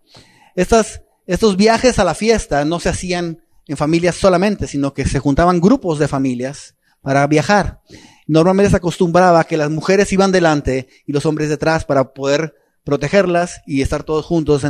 Estas 0.55 1.03
estos 1.27 1.57
viajes 1.57 1.99
a 1.99 2.03
la 2.03 2.15
fiesta 2.15 2.65
no 2.65 2.79
se 2.79 2.89
hacían 2.89 3.43
en 3.67 3.77
familias 3.77 4.15
solamente, 4.15 4.65
sino 4.65 4.95
que 4.95 5.05
se 5.05 5.19
juntaban 5.19 5.61
grupos 5.61 5.99
de 5.99 6.07
familias 6.07 6.75
para 7.03 7.27
viajar. 7.27 7.81
Normalmente 8.31 8.69
se 8.69 8.77
acostumbraba 8.77 9.43
que 9.43 9.57
las 9.57 9.69
mujeres 9.69 10.13
iban 10.13 10.31
delante 10.31 10.87
y 11.05 11.11
los 11.11 11.25
hombres 11.25 11.49
detrás 11.49 11.83
para 11.83 12.13
poder 12.13 12.55
protegerlas 12.85 13.61
y 13.67 13.81
estar 13.81 14.03
todos 14.03 14.25
juntos 14.25 14.65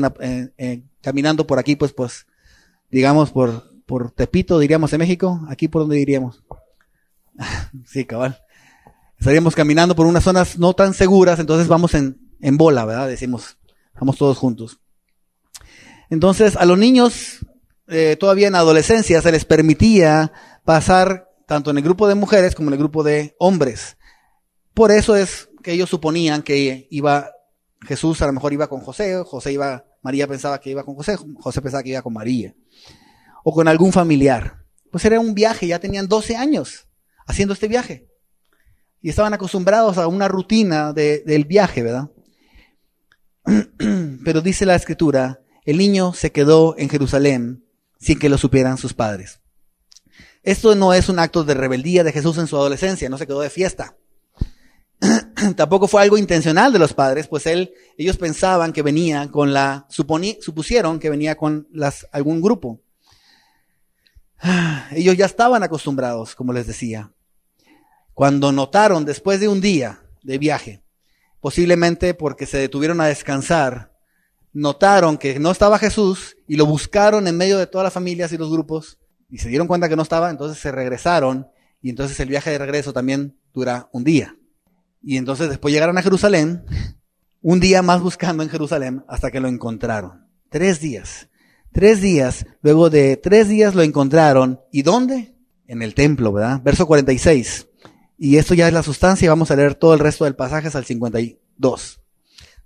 caminando 1.00 1.46
por 1.46 1.60
aquí, 1.60 1.76
pues, 1.76 1.94
pues, 1.94 2.26
digamos, 2.90 3.30
por, 3.30 3.72
por 3.86 4.10
Tepito, 4.10 4.58
diríamos 4.58 4.92
en 4.94 5.00
México. 5.00 5.42
Aquí 5.48 5.68
por 5.68 5.84
donde 5.84 5.98
diríamos. 5.98 6.44
sí, 7.86 8.04
cabal. 8.04 8.42
Estaríamos 9.20 9.54
caminando 9.54 9.96
por 9.96 10.08
unas 10.08 10.24
zonas 10.24 10.58
no 10.58 10.74
tan 10.74 10.96
seguras, 10.96 11.38
entonces 11.38 11.68
vamos 11.68 11.94
en, 11.94 12.18
en 12.42 12.58
bola, 12.58 12.84
¿verdad? 12.84 13.08
Decimos, 13.08 13.60
vamos 13.94 14.18
todos 14.18 14.40
juntos. 14.40 14.80
Entonces, 16.10 16.56
a 16.56 16.66
los 16.66 16.80
niños, 16.80 17.46
eh, 17.88 18.18
todavía 18.20 18.48
en 18.48 18.56
adolescencia, 18.56 19.22
se 19.22 19.32
les 19.32 19.46
permitía 19.46 20.32
pasar 20.66 21.31
tanto 21.52 21.70
en 21.70 21.78
el 21.78 21.84
grupo 21.84 22.08
de 22.08 22.16
mujeres 22.16 22.56
como 22.56 22.70
en 22.70 22.76
el 22.76 22.80
grupo 22.80 23.04
de 23.04 23.36
hombres. 23.38 23.98
Por 24.74 24.90
eso 24.90 25.18
es 25.18 25.50
que 25.62 25.74
ellos 25.74 25.90
suponían 25.90 26.44
que 26.44 26.88
iba 26.90 27.30
Jesús, 27.82 28.22
a 28.22 28.28
lo 28.28 28.32
mejor 28.32 28.54
iba 28.54 28.70
con 28.70 28.80
José, 28.80 29.22
José 29.26 29.52
iba, 29.52 29.84
María 30.02 30.30
pensaba 30.30 30.62
que 30.62 30.70
iba 30.70 30.86
con 30.86 30.96
José, 30.96 31.18
José 31.18 31.62
pensaba 31.62 31.84
que 31.84 31.90
iba 31.90 32.02
con 32.02 32.14
María, 32.14 32.56
o 33.44 33.54
con 33.54 33.68
algún 33.68 33.92
familiar. 33.92 34.64
Pues 34.92 35.04
era 35.04 35.20
un 35.20 35.34
viaje, 35.34 35.68
ya 35.68 35.80
tenían 35.80 36.08
12 36.08 36.38
años 36.38 36.88
haciendo 37.28 37.54
este 37.54 37.68
viaje. 37.68 38.08
Y 39.02 39.10
estaban 39.10 39.34
acostumbrados 39.34 39.98
a 39.98 40.08
una 40.08 40.30
rutina 40.30 40.94
del 40.94 41.44
viaje, 41.44 41.84
¿verdad? 41.84 42.12
Pero 44.24 44.40
dice 44.40 44.66
la 44.66 44.76
escritura 44.76 45.42
el 45.66 45.78
niño 45.78 46.14
se 46.14 46.32
quedó 46.32 46.78
en 46.78 46.88
Jerusalén 46.88 47.66
sin 48.00 48.20
que 48.20 48.30
lo 48.30 48.38
supieran 48.38 48.78
sus 48.78 48.94
padres. 48.94 49.42
Esto 50.44 50.76
no 50.76 50.94
es 50.94 51.10
un 51.10 51.20
acto 51.20 51.44
de 51.44 51.54
rebeldía 51.54 52.04
de 52.04 52.12
Jesús 52.12 52.38
en 52.38 52.48
su 52.48 52.56
adolescencia, 52.58 53.10
no 53.10 53.18
se 53.18 53.28
quedó 53.28 53.42
de 53.42 53.50
fiesta. 53.50 53.96
tampoco 55.56 55.88
fue 55.88 56.02
algo 56.02 56.18
intencional 56.18 56.72
de 56.72 56.80
los 56.80 56.94
padres, 56.94 57.28
pues 57.28 57.46
él, 57.46 57.74
ellos 57.98 58.18
pensaban 58.18 58.74
que 58.74 58.82
venía 58.82 59.30
con 59.30 59.54
la, 59.54 59.88
supusieron 59.90 61.00
que 61.00 61.10
venía 61.10 61.36
con 61.36 61.68
las, 61.72 62.08
algún 62.12 62.42
grupo. 62.42 62.82
Ellos 64.92 65.16
ya 65.16 65.26
estaban 65.26 65.64
acostumbrados, 65.64 66.36
como 66.36 66.54
les 66.54 66.68
decía. 66.68 67.12
Cuando 68.14 68.52
notaron 68.52 69.06
después 69.06 69.40
de 69.40 69.48
un 69.48 69.62
día 69.62 70.04
de 70.24 70.38
viaje, 70.38 70.84
posiblemente 71.40 72.14
porque 72.14 72.46
se 72.46 72.58
detuvieron 72.58 73.02
a 73.02 73.08
descansar, 73.08 73.94
notaron 74.54 75.18
que 75.18 75.40
no 75.40 75.52
estaba 75.52 75.80
Jesús 75.80 76.36
y 76.48 76.58
lo 76.58 76.66
buscaron 76.66 77.28
en 77.28 77.38
medio 77.38 77.58
de 77.58 77.68
todas 77.68 77.86
las 77.86 77.94
familias 77.94 78.32
y 78.34 78.38
los 78.38 78.52
grupos 78.52 79.00
y 79.32 79.38
se 79.38 79.50
dieron 79.50 79.68
cuenta 79.68 79.88
que 79.88 79.96
no 79.96 80.04
estaba, 80.04 80.30
entonces 80.30 80.60
se 80.60 80.72
regresaron 80.72 81.48
y 81.82 81.90
entonces 81.90 82.20
el 82.20 82.30
viaje 82.30 82.52
de 82.52 82.58
regreso 82.58 82.92
también 82.92 83.38
dura 83.54 83.90
un 83.94 84.04
día. 84.04 84.36
Y 85.02 85.18
entonces 85.18 85.50
después 85.50 85.74
llegaron 85.74 85.98
a 85.98 86.04
Jerusalén, 86.04 86.64
un 87.42 87.60
día 87.60 87.82
más 87.82 88.02
buscando 88.02 88.44
en 88.44 88.50
Jerusalén 88.50 89.04
hasta 89.08 89.32
que 89.32 89.40
lo 89.40 89.48
encontraron. 89.48 90.28
Tres 90.50 90.82
días. 90.82 91.30
Tres 91.72 92.02
días. 92.02 92.46
Luego 92.62 92.90
de 92.90 93.16
tres 93.18 93.48
días 93.48 93.74
lo 93.74 93.82
encontraron. 93.82 94.60
¿Y 94.72 94.84
dónde? 94.84 95.34
En 95.66 95.82
el 95.82 95.96
templo, 95.96 96.34
¿verdad? 96.34 96.62
Verso 96.62 96.86
46. 96.86 97.68
Y 98.18 98.38
esto 98.38 98.54
ya 98.54 98.68
es 98.68 98.74
la 98.74 98.84
sustancia 98.84 99.26
y 99.26 99.30
vamos 99.30 99.50
a 99.50 99.56
leer 99.56 99.76
todo 99.76 99.94
el 99.94 100.00
resto 100.00 100.26
del 100.26 100.36
pasaje 100.36 100.68
hasta 100.68 100.78
el 100.78 100.86
52. 100.86 102.02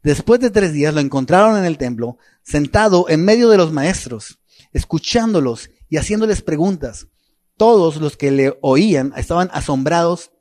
Después 0.03 0.39
de 0.39 0.49
tres 0.49 0.73
días 0.73 0.93
lo 0.93 0.99
encontraron 0.99 1.57
en 1.57 1.65
el 1.65 1.77
templo, 1.77 2.17
sentado 2.43 3.07
en 3.07 3.23
medio 3.23 3.49
de 3.49 3.57
los 3.57 3.71
maestros, 3.71 4.39
escuchándolos 4.73 5.69
y 5.89 5.97
haciéndoles 5.97 6.41
preguntas. 6.41 7.07
Todos 7.57 7.97
los 7.97 8.17
que 8.17 8.31
le 8.31 8.57
oían 8.61 9.13
estaban 9.15 9.49
asombrados 9.53 10.31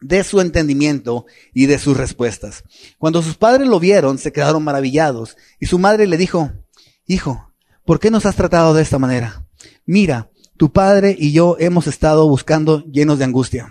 de 0.00 0.24
su 0.24 0.40
entendimiento 0.40 1.26
y 1.52 1.66
de 1.66 1.78
sus 1.78 1.96
respuestas. 1.96 2.64
Cuando 2.98 3.22
sus 3.22 3.36
padres 3.36 3.68
lo 3.68 3.80
vieron, 3.80 4.18
se 4.18 4.32
quedaron 4.32 4.64
maravillados 4.64 5.36
y 5.58 5.66
su 5.66 5.78
madre 5.78 6.06
le 6.06 6.16
dijo, 6.16 6.52
Hijo, 7.06 7.52
¿por 7.84 7.98
qué 7.98 8.10
nos 8.10 8.24
has 8.26 8.36
tratado 8.36 8.72
de 8.72 8.82
esta 8.82 8.98
manera? 8.98 9.46
Mira, 9.84 10.30
tu 10.56 10.72
padre 10.72 11.16
y 11.18 11.32
yo 11.32 11.56
hemos 11.58 11.86
estado 11.86 12.28
buscando 12.28 12.84
llenos 12.84 13.18
de 13.18 13.24
angustia. 13.24 13.68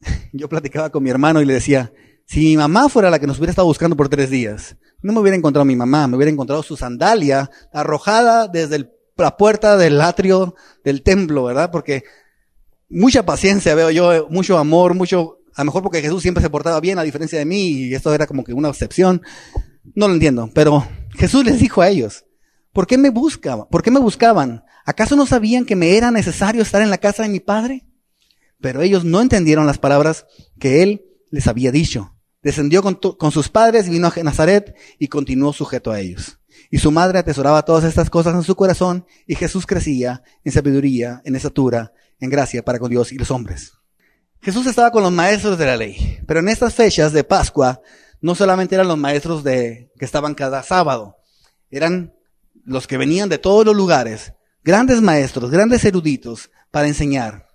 Yo 0.32 0.48
platicaba 0.48 0.90
con 0.90 1.02
mi 1.02 1.10
hermano 1.10 1.40
y 1.40 1.44
le 1.44 1.54
decía, 1.54 1.92
si 2.26 2.40
mi 2.40 2.56
mamá 2.56 2.88
fuera 2.88 3.10
la 3.10 3.18
que 3.18 3.26
nos 3.26 3.38
hubiera 3.38 3.52
estado 3.52 3.66
buscando 3.66 3.96
por 3.96 4.08
tres 4.08 4.28
días, 4.28 4.76
no 5.00 5.12
me 5.12 5.20
hubiera 5.20 5.36
encontrado 5.36 5.64
mi 5.64 5.76
mamá, 5.76 6.06
me 6.06 6.16
hubiera 6.16 6.30
encontrado 6.30 6.62
su 6.62 6.76
sandalia 6.76 7.50
arrojada 7.72 8.48
desde 8.48 8.76
la 9.24 9.36
puerta 9.36 9.76
del 9.76 10.00
atrio 10.00 10.54
del 10.84 11.02
templo, 11.02 11.44
¿verdad? 11.44 11.70
Porque 11.70 12.04
mucha 12.88 13.24
paciencia 13.24 13.74
veo 13.74 13.90
yo, 13.90 14.28
mucho 14.30 14.58
amor, 14.58 14.94
mucho, 14.94 15.40
a 15.54 15.62
lo 15.62 15.66
mejor 15.66 15.82
porque 15.82 16.00
Jesús 16.00 16.22
siempre 16.22 16.42
se 16.42 16.50
portaba 16.50 16.80
bien 16.80 16.98
a 16.98 17.02
diferencia 17.02 17.38
de 17.38 17.44
mí 17.44 17.68
y 17.68 17.94
esto 17.94 18.12
era 18.14 18.26
como 18.26 18.44
que 18.44 18.52
una 18.52 18.68
excepción. 18.68 19.22
No 19.94 20.08
lo 20.08 20.14
entiendo, 20.14 20.50
pero 20.54 20.86
Jesús 21.10 21.44
les 21.44 21.60
dijo 21.60 21.82
a 21.82 21.88
ellos, 21.88 22.24
¿por 22.72 22.86
qué 22.86 22.98
me 22.98 23.10
buscaban? 23.10 23.66
¿Por 23.70 23.82
qué 23.82 23.90
me 23.90 24.00
buscaban? 24.00 24.64
¿Acaso 24.84 25.16
no 25.16 25.26
sabían 25.26 25.64
que 25.64 25.76
me 25.76 25.96
era 25.96 26.10
necesario 26.10 26.62
estar 26.62 26.82
en 26.82 26.90
la 26.90 26.98
casa 26.98 27.22
de 27.22 27.28
mi 27.28 27.40
padre? 27.40 27.84
Pero 28.60 28.82
ellos 28.82 29.04
no 29.04 29.20
entendieron 29.20 29.66
las 29.66 29.78
palabras 29.78 30.26
que 30.58 30.82
él 30.82 31.04
les 31.30 31.46
había 31.46 31.70
dicho. 31.70 32.14
Descendió 32.42 32.82
con, 32.82 32.94
con 32.94 33.32
sus 33.32 33.48
padres, 33.48 33.88
vino 33.88 34.06
a 34.06 34.22
Nazaret 34.22 34.74
y 34.98 35.08
continuó 35.08 35.52
sujeto 35.52 35.90
a 35.90 36.00
ellos. 36.00 36.38
Y 36.70 36.78
su 36.78 36.90
madre 36.90 37.18
atesoraba 37.18 37.64
todas 37.64 37.84
estas 37.84 38.10
cosas 38.10 38.34
en 38.34 38.42
su 38.42 38.54
corazón 38.54 39.06
y 39.26 39.34
Jesús 39.34 39.66
crecía 39.66 40.22
en 40.44 40.52
sabiduría, 40.52 41.22
en 41.24 41.36
estatura 41.36 41.92
en 42.20 42.30
gracia 42.30 42.64
para 42.64 42.78
con 42.78 42.90
Dios 42.90 43.12
y 43.12 43.16
los 43.16 43.30
hombres. 43.30 43.72
Jesús 44.40 44.66
estaba 44.66 44.90
con 44.90 45.02
los 45.02 45.12
maestros 45.12 45.58
de 45.58 45.66
la 45.66 45.76
ley, 45.76 46.20
pero 46.26 46.40
en 46.40 46.48
estas 46.48 46.74
fechas 46.74 47.12
de 47.12 47.24
Pascua 47.24 47.80
no 48.20 48.34
solamente 48.34 48.74
eran 48.74 48.88
los 48.88 48.98
maestros 48.98 49.44
de 49.44 49.90
que 49.98 50.04
estaban 50.04 50.34
cada 50.34 50.62
sábado, 50.62 51.16
eran 51.70 52.14
los 52.64 52.86
que 52.86 52.98
venían 52.98 53.28
de 53.28 53.38
todos 53.38 53.64
los 53.64 53.74
lugares, 53.74 54.34
grandes 54.62 55.00
maestros, 55.00 55.50
grandes 55.50 55.84
eruditos 55.84 56.50
para 56.70 56.88
enseñar. 56.88 57.48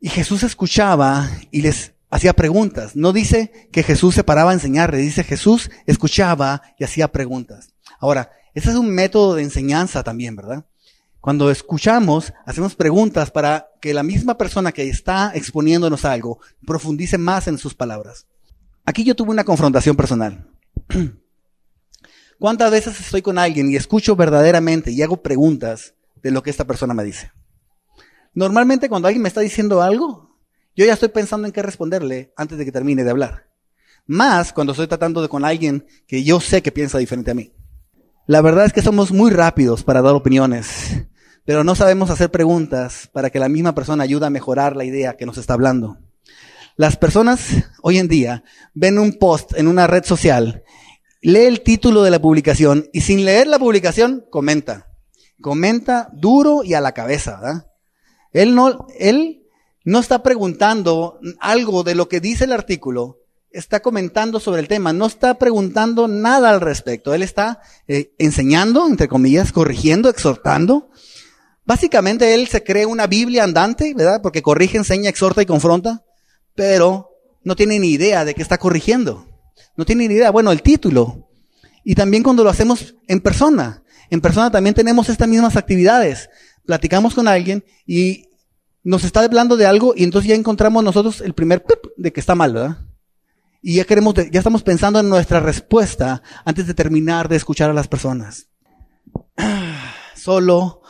Y 0.00 0.08
Jesús 0.08 0.42
escuchaba 0.42 1.30
y 1.50 1.62
les 1.62 1.92
hacía 2.10 2.32
preguntas. 2.32 2.94
No 2.94 3.12
dice 3.12 3.68
que 3.72 3.82
Jesús 3.82 4.14
se 4.14 4.24
paraba 4.24 4.50
a 4.50 4.54
enseñar, 4.54 4.94
dice 4.94 5.24
Jesús 5.24 5.70
escuchaba 5.86 6.62
y 6.78 6.84
hacía 6.84 7.08
preguntas. 7.08 7.74
Ahora, 7.98 8.30
ese 8.54 8.70
es 8.70 8.76
un 8.76 8.90
método 8.90 9.34
de 9.34 9.42
enseñanza 9.42 10.02
también, 10.02 10.36
¿verdad? 10.36 10.64
Cuando 11.20 11.50
escuchamos, 11.50 12.32
hacemos 12.46 12.74
preguntas 12.74 13.30
para 13.30 13.68
que 13.80 13.92
la 13.92 14.02
misma 14.02 14.38
persona 14.38 14.72
que 14.72 14.88
está 14.88 15.32
exponiéndonos 15.34 16.04
algo 16.04 16.40
profundice 16.66 17.18
más 17.18 17.48
en 17.48 17.58
sus 17.58 17.74
palabras. 17.74 18.26
Aquí 18.84 19.04
yo 19.04 19.14
tuve 19.14 19.30
una 19.30 19.44
confrontación 19.44 19.96
personal. 19.96 20.48
¿Cuántas 22.38 22.70
veces 22.70 23.00
estoy 23.00 23.20
con 23.20 23.36
alguien 23.36 23.70
y 23.70 23.76
escucho 23.76 24.14
verdaderamente 24.14 24.92
y 24.92 25.02
hago 25.02 25.22
preguntas 25.22 25.94
de 26.22 26.30
lo 26.30 26.42
que 26.42 26.50
esta 26.50 26.66
persona 26.66 26.94
me 26.94 27.04
dice? 27.04 27.32
Normalmente 28.32 28.88
cuando 28.88 29.08
alguien 29.08 29.22
me 29.22 29.28
está 29.28 29.40
diciendo 29.40 29.82
algo, 29.82 30.38
yo 30.76 30.86
ya 30.86 30.92
estoy 30.92 31.08
pensando 31.08 31.48
en 31.48 31.52
qué 31.52 31.62
responderle 31.62 32.32
antes 32.36 32.56
de 32.56 32.64
que 32.64 32.70
termine 32.70 33.02
de 33.02 33.10
hablar. 33.10 33.48
Más 34.06 34.52
cuando 34.52 34.72
estoy 34.72 34.86
tratando 34.86 35.20
de 35.20 35.28
con 35.28 35.44
alguien 35.44 35.84
que 36.06 36.22
yo 36.22 36.40
sé 36.40 36.62
que 36.62 36.70
piensa 36.70 36.98
diferente 36.98 37.32
a 37.32 37.34
mí. 37.34 37.52
La 38.28 38.42
verdad 38.42 38.66
es 38.66 38.74
que 38.74 38.82
somos 38.82 39.10
muy 39.10 39.30
rápidos 39.30 39.84
para 39.84 40.02
dar 40.02 40.14
opiniones, 40.14 41.06
pero 41.46 41.64
no 41.64 41.74
sabemos 41.74 42.10
hacer 42.10 42.30
preguntas 42.30 43.08
para 43.10 43.30
que 43.30 43.38
la 43.38 43.48
misma 43.48 43.74
persona 43.74 44.04
ayude 44.04 44.26
a 44.26 44.30
mejorar 44.30 44.76
la 44.76 44.84
idea 44.84 45.16
que 45.16 45.24
nos 45.24 45.38
está 45.38 45.54
hablando. 45.54 45.96
Las 46.76 46.98
personas 46.98 47.40
hoy 47.80 47.96
en 47.96 48.06
día 48.06 48.44
ven 48.74 48.98
un 48.98 49.14
post 49.14 49.56
en 49.56 49.66
una 49.66 49.86
red 49.86 50.04
social, 50.04 50.62
lee 51.22 51.46
el 51.46 51.62
título 51.62 52.02
de 52.02 52.10
la 52.10 52.20
publicación 52.20 52.90
y 52.92 53.00
sin 53.00 53.24
leer 53.24 53.46
la 53.46 53.58
publicación 53.58 54.26
comenta. 54.28 54.88
Comenta 55.40 56.10
duro 56.12 56.62
y 56.64 56.74
a 56.74 56.82
la 56.82 56.92
cabeza, 56.92 57.40
¿verdad? 57.40 57.70
Él 58.32 58.54
no, 58.54 58.88
él 58.98 59.46
no 59.86 60.00
está 60.00 60.22
preguntando 60.22 61.18
algo 61.40 61.82
de 61.82 61.94
lo 61.94 62.10
que 62.10 62.20
dice 62.20 62.44
el 62.44 62.52
artículo, 62.52 63.20
está 63.50 63.80
comentando 63.80 64.40
sobre 64.40 64.60
el 64.60 64.68
tema, 64.68 64.92
no 64.92 65.06
está 65.06 65.38
preguntando 65.38 66.08
nada 66.08 66.50
al 66.50 66.60
respecto. 66.60 67.14
Él 67.14 67.22
está 67.22 67.60
eh, 67.86 68.12
enseñando, 68.18 68.86
entre 68.86 69.08
comillas, 69.08 69.52
corrigiendo, 69.52 70.08
exhortando. 70.08 70.90
Básicamente 71.64 72.34
él 72.34 72.48
se 72.48 72.62
cree 72.62 72.86
una 72.86 73.06
Biblia 73.06 73.44
andante, 73.44 73.94
¿verdad? 73.94 74.20
Porque 74.22 74.42
corrige, 74.42 74.78
enseña, 74.78 75.10
exhorta 75.10 75.42
y 75.42 75.46
confronta, 75.46 76.04
pero 76.54 77.10
no 77.44 77.56
tiene 77.56 77.78
ni 77.78 77.90
idea 77.90 78.24
de 78.24 78.34
qué 78.34 78.42
está 78.42 78.58
corrigiendo. 78.58 79.26
No 79.76 79.84
tiene 79.84 80.08
ni 80.08 80.14
idea. 80.14 80.30
Bueno, 80.30 80.52
el 80.52 80.62
título. 80.62 81.28
Y 81.84 81.94
también 81.94 82.22
cuando 82.22 82.44
lo 82.44 82.50
hacemos 82.50 82.96
en 83.06 83.20
persona. 83.20 83.82
En 84.10 84.20
persona 84.20 84.50
también 84.50 84.74
tenemos 84.74 85.08
estas 85.08 85.28
mismas 85.28 85.56
actividades. 85.56 86.30
Platicamos 86.64 87.14
con 87.14 87.28
alguien 87.28 87.64
y 87.86 88.28
nos 88.82 89.04
está 89.04 89.20
hablando 89.20 89.56
de 89.56 89.66
algo 89.66 89.94
y 89.96 90.04
entonces 90.04 90.28
ya 90.28 90.34
encontramos 90.34 90.82
nosotros 90.82 91.20
el 91.20 91.34
primer 91.34 91.62
pip 91.62 91.78
de 91.96 92.12
que 92.12 92.20
está 92.20 92.34
mal, 92.34 92.54
¿verdad? 92.54 92.87
Y 93.60 93.76
ya 93.76 93.84
queremos, 93.84 94.14
ya 94.14 94.38
estamos 94.38 94.62
pensando 94.62 95.00
en 95.00 95.08
nuestra 95.08 95.40
respuesta 95.40 96.22
antes 96.44 96.66
de 96.66 96.74
terminar 96.74 97.28
de 97.28 97.36
escuchar 97.36 97.70
a 97.70 97.74
las 97.74 97.88
personas. 97.88 98.48
Solo 100.14 100.82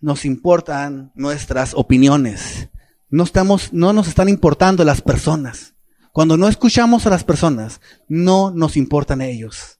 nos 0.00 0.24
importan 0.24 1.12
nuestras 1.14 1.74
opiniones. 1.74 2.68
No 3.08 3.24
estamos, 3.24 3.72
no 3.72 3.92
nos 3.92 4.08
están 4.08 4.28
importando 4.28 4.84
las 4.84 5.02
personas. 5.02 5.74
Cuando 6.12 6.36
no 6.36 6.48
escuchamos 6.48 7.06
a 7.06 7.10
las 7.10 7.24
personas, 7.24 7.80
no 8.08 8.50
nos 8.50 8.76
importan 8.76 9.20
ellos. 9.20 9.78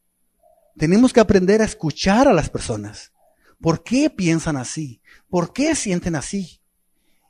Tenemos 0.77 1.13
que 1.13 1.21
aprender 1.21 1.61
a 1.61 1.65
escuchar 1.65 2.29
a 2.29 2.33
las 2.33 2.49
personas. 2.49 3.13
¿Por 3.61 3.83
qué 3.83 4.09
piensan 4.11 4.57
así? 4.57 5.03
¿Por 5.29 5.53
qué 5.53 5.75
sienten 5.75 6.17
así? 6.17 6.61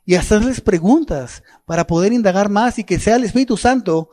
Y 0.05 0.15
hacerles 0.15 0.61
preguntas 0.61 1.43
para 1.65 1.87
poder 1.87 2.13
indagar 2.13 2.49
más 2.49 2.79
y 2.79 2.83
que 2.83 2.99
sea 2.99 3.17
el 3.17 3.23
Espíritu 3.23 3.57
Santo 3.57 4.09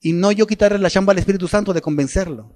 y 0.00 0.12
no 0.12 0.32
yo 0.32 0.46
quitarle 0.46 0.78
la 0.78 0.90
chamba 0.90 1.12
al 1.12 1.18
Espíritu 1.18 1.46
Santo 1.46 1.72
de 1.72 1.82
convencerlo. 1.82 2.54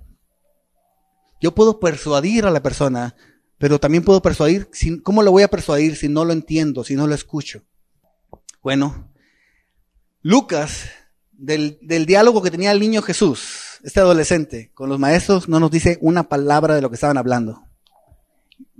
Yo 1.40 1.54
puedo 1.54 1.78
persuadir 1.78 2.46
a 2.46 2.50
la 2.50 2.62
persona, 2.62 3.14
pero 3.58 3.78
también 3.78 4.02
puedo 4.02 4.22
persuadir, 4.22 4.70
¿cómo 5.02 5.22
lo 5.22 5.30
voy 5.30 5.42
a 5.42 5.50
persuadir 5.50 5.96
si 5.96 6.08
no 6.08 6.24
lo 6.24 6.32
entiendo, 6.32 6.84
si 6.84 6.94
no 6.94 7.06
lo 7.06 7.14
escucho? 7.14 7.62
Bueno, 8.62 9.12
Lucas, 10.22 10.86
del, 11.32 11.78
del 11.82 12.06
diálogo 12.06 12.42
que 12.42 12.50
tenía 12.50 12.72
el 12.72 12.80
niño 12.80 13.02
Jesús, 13.02 13.78
este 13.82 14.00
adolescente, 14.00 14.72
con 14.72 14.88
los 14.88 14.98
maestros, 14.98 15.48
no 15.48 15.60
nos 15.60 15.70
dice 15.70 15.98
una 16.00 16.30
palabra 16.30 16.74
de 16.74 16.80
lo 16.80 16.88
que 16.88 16.94
estaban 16.94 17.18
hablando. 17.18 17.62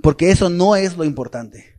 Porque 0.02 0.30
eso 0.30 0.48
no 0.48 0.74
es 0.74 0.96
lo 0.96 1.04
importante. 1.04 1.78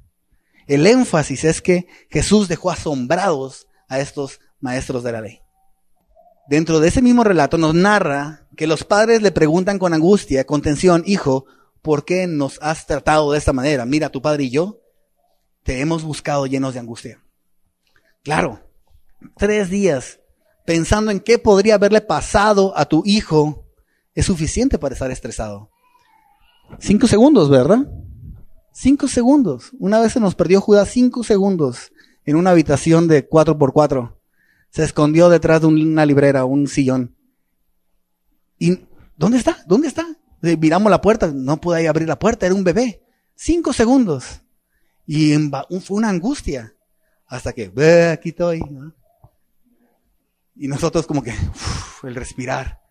El 0.67 0.85
énfasis 0.85 1.43
es 1.43 1.61
que 1.61 1.87
Jesús 2.09 2.47
dejó 2.47 2.69
asombrados 2.69 3.67
a 3.87 3.99
estos 3.99 4.39
maestros 4.59 5.03
de 5.03 5.11
la 5.11 5.21
ley 5.21 5.44
dentro 6.47 6.79
de 6.79 6.87
ese 6.87 7.01
mismo 7.01 7.23
relato 7.23 7.57
nos 7.57 7.73
narra 7.73 8.47
que 8.55 8.67
los 8.67 8.83
padres 8.83 9.21
le 9.21 9.31
preguntan 9.31 9.79
con 9.79 9.93
angustia, 9.93 10.45
con 10.45 10.61
tensión, 10.61 11.03
hijo, 11.05 11.45
¿por 11.81 12.05
qué 12.05 12.27
nos 12.27 12.59
has 12.61 12.85
tratado 12.85 13.31
de 13.31 13.37
esta 13.37 13.53
manera? 13.53 13.85
Mira, 13.85 14.09
tu 14.09 14.21
padre 14.21 14.45
y 14.45 14.49
yo 14.49 14.81
te 15.63 15.81
hemos 15.81 16.03
buscado 16.03 16.45
llenos 16.45 16.73
de 16.73 16.79
angustia. 16.79 17.23
Claro, 18.23 18.61
tres 19.37 19.69
días 19.69 20.19
pensando 20.65 21.11
en 21.11 21.19
qué 21.19 21.37
podría 21.37 21.75
haberle 21.75 22.01
pasado 22.01 22.73
a 22.75 22.85
tu 22.85 23.03
hijo 23.05 23.65
es 24.13 24.25
suficiente 24.25 24.79
para 24.79 24.93
estar 24.93 25.11
estresado. 25.11 25.69
Cinco 26.79 27.07
segundos, 27.07 27.49
¿verdad? 27.49 27.87
Cinco 28.73 29.07
segundos. 29.07 29.71
Una 29.79 29.99
vez 29.99 30.13
se 30.13 30.19
nos 30.19 30.35
perdió 30.35 30.61
Judas 30.61 30.89
cinco 30.89 31.23
segundos 31.23 31.91
en 32.25 32.35
una 32.35 32.49
habitación 32.51 33.07
de 33.07 33.27
cuatro 33.27 33.57
por 33.57 33.71
cuatro. 33.71 34.14
Se 34.75 34.83
escondió 34.83 35.29
detrás 35.29 35.61
de 35.61 35.67
una 35.67 36.05
librera, 36.05 36.43
un 36.43 36.67
sillón. 36.67 37.15
¿Y 38.59 38.77
dónde 39.15 39.37
está? 39.37 39.63
¿Dónde 39.65 39.87
está? 39.87 40.05
Miramos 40.41 40.91
la 40.91 40.99
puerta, 40.99 41.31
no 41.33 41.61
pude 41.61 41.87
abrir 41.87 42.09
la 42.09 42.19
puerta, 42.19 42.45
era 42.45 42.53
un 42.53 42.65
bebé. 42.65 43.01
Cinco 43.35 43.71
segundos. 43.71 44.41
Y 45.07 45.33
fue 45.79 45.95
una 45.95 46.09
angustia. 46.09 46.75
Hasta 47.25 47.53
que, 47.53 47.69
ve, 47.69 48.09
aquí 48.09 48.29
estoy. 48.29 48.61
Y 50.57 50.67
nosotros 50.67 51.07
como 51.07 51.23
que, 51.23 51.33
el 52.03 52.13
respirar. 52.13 52.81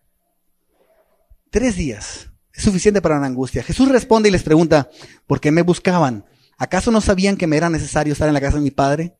Tres 1.51 1.75
días. 1.75 2.31
Es 2.51 2.63
suficiente 2.63 2.99
para 2.99 3.17
una 3.17 3.27
angustia. 3.27 3.61
Jesús 3.61 3.89
responde 3.89 4.29
y 4.29 4.31
les 4.31 4.41
pregunta, 4.41 4.89
¿por 5.27 5.39
qué 5.39 5.51
me 5.51 5.61
buscaban? 5.61 6.25
¿Acaso 6.57 6.89
no 6.89 6.99
sabían 6.99 7.37
que 7.37 7.45
me 7.45 7.57
era 7.57 7.69
necesario 7.69 8.13
estar 8.13 8.27
en 8.27 8.33
la 8.33 8.41
casa 8.41 8.57
de 8.57 8.63
mi 8.63 8.71
padre? 8.71 9.19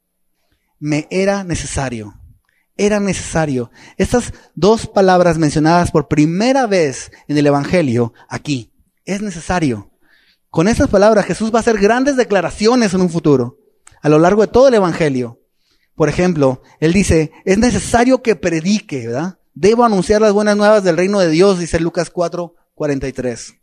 Me 0.79 1.07
era 1.11 1.43
necesario. 1.43 2.24
Era 2.77 2.99
necesario. 2.99 3.71
Estas 3.97 4.33
dos 4.53 4.87
palabras 4.87 5.37
mencionadas 5.37 5.91
por 5.91 6.07
primera 6.07 6.67
vez 6.67 7.11
en 7.27 7.37
el 7.37 7.47
Evangelio 7.47 8.13
aquí. 8.27 8.71
Es 9.05 9.21
necesario. 9.21 9.91
Con 10.49 10.67
estas 10.67 10.89
palabras 10.89 11.25
Jesús 11.25 11.53
va 11.53 11.59
a 11.59 11.61
hacer 11.61 11.77
grandes 11.77 12.17
declaraciones 12.17 12.93
en 12.93 13.01
un 13.01 13.09
futuro, 13.09 13.57
a 14.01 14.09
lo 14.09 14.19
largo 14.19 14.41
de 14.41 14.47
todo 14.47 14.67
el 14.67 14.73
Evangelio. 14.73 15.41
Por 15.95 16.09
ejemplo, 16.09 16.61
Él 16.79 16.93
dice, 16.93 17.31
es 17.45 17.57
necesario 17.57 18.21
que 18.21 18.35
predique, 18.35 19.07
¿verdad? 19.07 19.39
Debo 19.53 19.85
anunciar 19.85 20.21
las 20.21 20.33
buenas 20.33 20.57
nuevas 20.57 20.83
del 20.83 20.97
reino 20.97 21.19
de 21.19 21.29
Dios, 21.29 21.59
dice 21.59 21.79
Lucas 21.79 22.09
4, 22.09 22.55
43. 22.73 23.55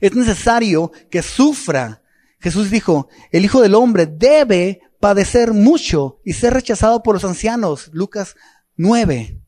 Es 0.00 0.14
necesario 0.14 0.92
que 1.10 1.22
sufra. 1.22 2.02
Jesús 2.38 2.70
dijo, 2.70 3.08
el 3.30 3.44
Hijo 3.44 3.62
del 3.62 3.74
Hombre 3.74 4.06
debe 4.06 4.80
padecer 5.00 5.52
mucho 5.52 6.20
y 6.24 6.34
ser 6.34 6.54
rechazado 6.54 7.02
por 7.02 7.14
los 7.14 7.24
ancianos. 7.24 7.90
Lucas 7.92 8.36
9. 8.76 9.40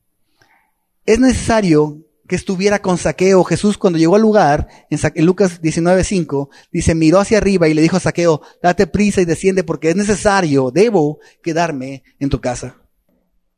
Es 1.05 1.19
necesario 1.19 2.03
que 2.27 2.35
estuviera 2.35 2.81
con 2.81 2.97
Saqueo. 2.97 3.43
Jesús 3.43 3.77
cuando 3.77 3.99
llegó 3.99 4.15
al 4.15 4.21
lugar, 4.21 4.67
en, 4.89 5.25
Lucas 5.25 5.61
19.5, 5.61 6.49
dice, 6.71 6.95
miró 6.95 7.19
hacia 7.19 7.37
arriba 7.37 7.67
y 7.67 7.73
le 7.73 7.81
dijo 7.81 7.97
a 7.97 8.01
Saqueo, 8.01 8.41
date 8.61 8.87
prisa 8.87 9.21
y 9.21 9.25
desciende 9.25 9.63
porque 9.63 9.89
es 9.89 9.95
necesario, 9.95 10.71
debo 10.71 11.19
quedarme 11.41 12.03
en 12.19 12.29
tu 12.29 12.41
casa. 12.41 12.77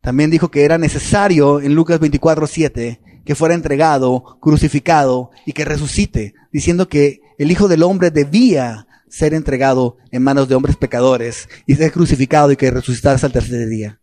También 0.02 0.30
dijo 0.30 0.52
que 0.52 0.66
era 0.66 0.78
necesario 0.78 1.62
en 1.62 1.74
Lucas 1.74 2.00
24.7 2.00 3.00
que 3.26 3.36
fuera 3.36 3.56
entregado, 3.56 4.38
crucificado 4.40 5.32
y 5.46 5.54
que 5.54 5.66
resucite, 5.66 6.36
diciendo 6.52 6.88
que 6.88 7.22
el 7.40 7.52
Hijo 7.52 7.68
del 7.68 7.82
Hombre 7.82 8.12
debía 8.12 8.88
ser 9.10 9.34
entregado 9.34 9.98
en 10.12 10.24
manos 10.24 10.48
de 10.48 10.56
hombres 10.56 10.76
pecadores 10.76 11.50
y 11.66 11.76
ser 11.76 11.92
crucificado 11.92 12.52
y 12.52 12.56
que 12.56 12.72
resucitase 12.72 13.26
al 13.26 13.32
tercer 13.32 13.68
día. 13.68 14.00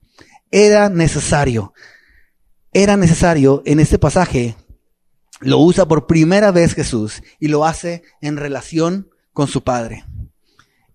Era 0.51 0.89
necesario. 0.89 1.73
Era 2.73 2.97
necesario 2.97 3.63
en 3.67 3.81
este 3.81 3.99
pasaje. 3.99 4.57
Lo 5.41 5.59
usa 5.59 5.87
por 5.87 6.07
primera 6.07 6.51
vez 6.51 6.75
Jesús 6.75 7.23
y 7.41 7.49
lo 7.49 7.65
hace 7.65 8.03
en 8.21 8.37
relación 8.37 9.11
con 9.33 9.49
su 9.49 9.63
Padre. 9.63 10.05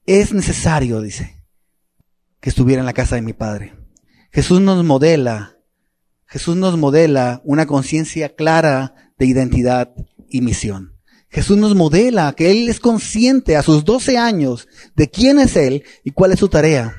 Es 0.05 0.33
necesario, 0.33 1.01
dice, 1.01 1.43
que 2.39 2.49
estuviera 2.49 2.79
en 2.79 2.85
la 2.85 2.93
casa 2.93 3.15
de 3.15 3.21
mi 3.21 3.33
Padre. 3.33 3.75
Jesús 4.31 4.61
nos 4.61 4.83
modela 4.83 5.57
Jesús 6.27 6.57
nos 6.57 6.77
modela 6.77 7.41
una 7.45 7.65
conciencia 7.65 8.35
clara 8.35 9.13
de 9.17 9.25
identidad 9.25 9.93
y 10.27 10.41
misión. 10.41 10.96
Jesús 11.37 11.55
nos 11.55 11.75
modela 11.75 12.33
que 12.33 12.49
Él 12.49 12.67
es 12.67 12.79
consciente 12.79 13.57
a 13.57 13.61
sus 13.61 13.85
12 13.85 14.17
años 14.17 14.67
de 14.95 15.07
quién 15.07 15.37
es 15.37 15.55
Él 15.55 15.83
y 16.03 16.09
cuál 16.09 16.31
es 16.31 16.39
su 16.39 16.49
tarea. 16.49 16.95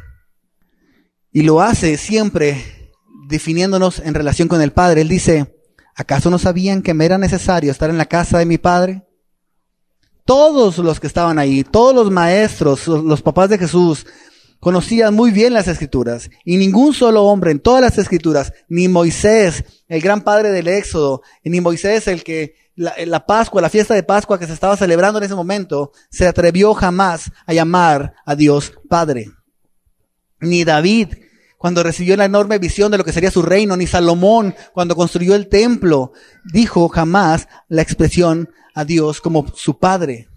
Y 1.33 1.43
lo 1.43 1.61
hace 1.61 1.97
siempre 1.97 2.93
definiéndonos 3.27 3.99
en 3.99 4.15
relación 4.15 4.47
con 4.47 4.63
el 4.63 4.71
Padre. 4.71 5.01
Él 5.01 5.09
dice, 5.09 5.57
¿acaso 5.97 6.31
no 6.31 6.39
sabían 6.39 6.83
que 6.83 6.95
me 6.95 7.05
era 7.05 7.19
necesario 7.19 7.73
estar 7.73 7.91
en 7.91 7.99
la 7.99 8.07
casa 8.07 8.39
de 8.39 8.47
mi 8.47 8.59
Padre? 8.59 9.03
Todos 10.25 10.79
los 10.79 11.01
que 11.01 11.09
estaban 11.09 11.41
ahí, 11.41 11.65
todos 11.65 11.93
los 11.93 12.09
maestros, 12.09 12.87
los 12.87 13.23
papás 13.23 13.51
de 13.51 13.59
Jesús, 13.59 14.07
conocían 14.61 15.15
muy 15.15 15.33
bien 15.33 15.53
las 15.53 15.67
escrituras 15.67 16.31
y 16.45 16.59
ningún 16.59 16.95
solo 16.95 17.25
hombre 17.25 17.51
en 17.51 17.59
todas 17.59 17.81
las 17.81 17.99
escrituras, 17.99 18.53
ni 18.69 18.87
Moisés, 18.87 19.65
el 19.89 20.01
gran 20.01 20.23
padre 20.23 20.53
del 20.53 20.69
Éxodo, 20.69 21.23
ni 21.43 21.61
Moisés, 21.61 22.07
el 22.07 22.23
que 22.23 22.68
la, 22.79 22.95
la, 23.07 23.27
Pascua, 23.27 23.61
la 23.61 23.71
fiesta 23.71 23.93
de 23.93 24.05
Pascua 24.05 24.39
que 24.39 24.47
se 24.47 24.53
estaba 24.53 24.77
celebrando 24.77 25.19
en 25.19 25.25
ese 25.25 25.35
momento, 25.35 25.91
se 26.11 26.29
atrevió 26.29 26.75
jamás 26.75 27.33
a 27.45 27.53
llamar 27.53 28.15
a 28.25 28.37
Dios 28.37 28.73
Padre. 28.89 29.33
Ni 30.41 30.63
David, 30.63 31.09
cuando 31.59 31.83
recibió 31.83 32.17
la 32.17 32.25
enorme 32.25 32.59
visión 32.59 32.93
de 32.93 32.99
lo 32.99 33.05
que 33.05 33.13
sería 33.13 33.33
su 33.33 33.43
reino, 33.43 33.77
ni 33.77 33.89
Salomón, 33.89 34.55
cuando 34.73 34.95
construyó 34.95 35.35
el 35.35 35.49
templo, 35.49 36.13
dijo 36.53 36.89
jamás 36.89 37.49
la 37.67 37.83
expresión 37.83 38.51
a 38.75 38.85
Dios 38.85 39.21
como 39.21 39.49
su 39.57 39.79
Padre. 39.79 40.29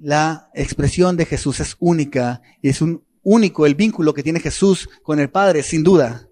La 0.00 0.50
expresión 0.54 1.16
de 1.16 1.24
Jesús 1.24 1.60
es 1.60 1.76
única 1.78 2.42
y 2.62 2.68
es 2.68 2.82
un 2.82 3.04
único 3.22 3.64
el 3.64 3.76
vínculo 3.76 4.12
que 4.12 4.24
tiene 4.24 4.40
Jesús 4.40 4.88
con 5.04 5.20
el 5.20 5.30
Padre, 5.30 5.62
sin 5.62 5.84
duda. 5.84 6.25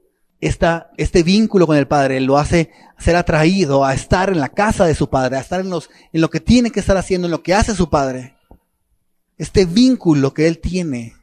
Esta, 0.45 0.91
este 0.99 1.23
vínculo 1.23 1.67
con 1.67 1.79
el 1.79 1.87
Padre 1.87 2.21
lo 2.21 2.37
hace 2.37 2.71
ser 2.99 3.17
atraído 3.17 3.83
a 3.83 3.95
estar 3.95 4.29
en 4.29 4.41
la 4.41 4.51
casa 4.51 4.85
de 4.85 4.95
su 4.95 5.09
Padre, 5.09 5.39
a 5.39 5.41
estar 5.41 5.61
en, 5.61 5.71
los, 5.71 5.89
en 6.13 6.21
lo 6.21 6.29
que 6.29 6.39
tiene 6.39 6.71
que 6.71 6.81
estar 6.81 6.99
haciendo, 6.99 7.27
en 7.27 7.31
lo 7.31 7.43
que 7.43 7.55
hace 7.55 7.75
su 7.75 7.89
Padre. 7.89 8.37
Este 9.39 9.65
vínculo 9.65 10.35
que 10.35 10.47
él 10.47 10.59
tiene. 10.59 11.15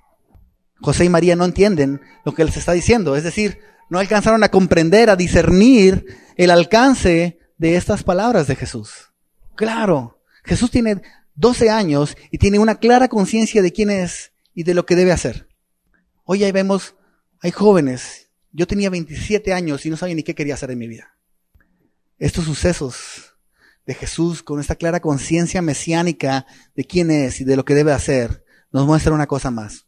José 0.80 1.06
y 1.06 1.10
María 1.10 1.36
no 1.36 1.46
entienden 1.46 2.02
lo 2.26 2.34
que 2.34 2.44
les 2.44 2.58
está 2.58 2.72
diciendo, 2.72 3.16
es 3.16 3.24
decir, 3.24 3.60
no 3.92 4.00
alcanzaron 4.00 4.44
a 4.44 4.50
comprender, 4.50 5.12
a 5.12 5.16
discernir 5.16 6.04
el 6.36 6.50
alcance 6.50 7.38
de 7.60 7.76
estas 7.76 8.02
palabras 8.02 8.48
de 8.48 8.56
Jesús. 8.56 9.12
Claro, 9.54 10.20
Jesús 10.44 10.72
tiene 10.72 11.00
12 11.36 11.70
años 11.70 12.18
y 12.32 12.40
tiene 12.40 12.58
una 12.58 12.80
clara 12.80 13.08
conciencia 13.08 13.62
de 13.62 13.72
quién 13.72 13.92
es 13.92 14.32
y 14.56 14.64
de 14.64 14.74
lo 14.74 14.88
que 14.88 14.96
debe 14.96 15.12
hacer. 15.12 15.48
Hoy 16.24 16.44
ahí 16.44 16.52
vemos, 16.52 16.96
hay 17.40 17.52
jóvenes. 17.52 18.31
Yo 18.54 18.68
tenía 18.68 18.90
27 18.90 19.54
años 19.54 19.86
y 19.86 19.90
no 19.90 19.98
sabía 19.98 20.16
ni 20.16 20.24
qué 20.24 20.36
quería 20.36 20.56
hacer 20.56 20.72
en 20.72 20.80
mi 20.80 20.88
vida. 20.88 21.16
Estos 22.18 22.46
sucesos 22.46 23.36
de 23.86 23.94
Jesús 23.94 24.44
con 24.44 24.60
esta 24.60 24.76
clara 24.76 25.00
conciencia 25.00 25.62
mesiánica 25.62 26.46
de 26.76 26.84
quién 26.84 27.12
es 27.12 27.40
y 27.40 27.46
de 27.46 27.56
lo 27.56 27.64
que 27.64 27.76
debe 27.76 27.94
hacer, 27.94 28.44
nos 28.72 28.86
muestra 28.86 29.14
una 29.14 29.28
cosa 29.28 29.52
más. 29.52 29.88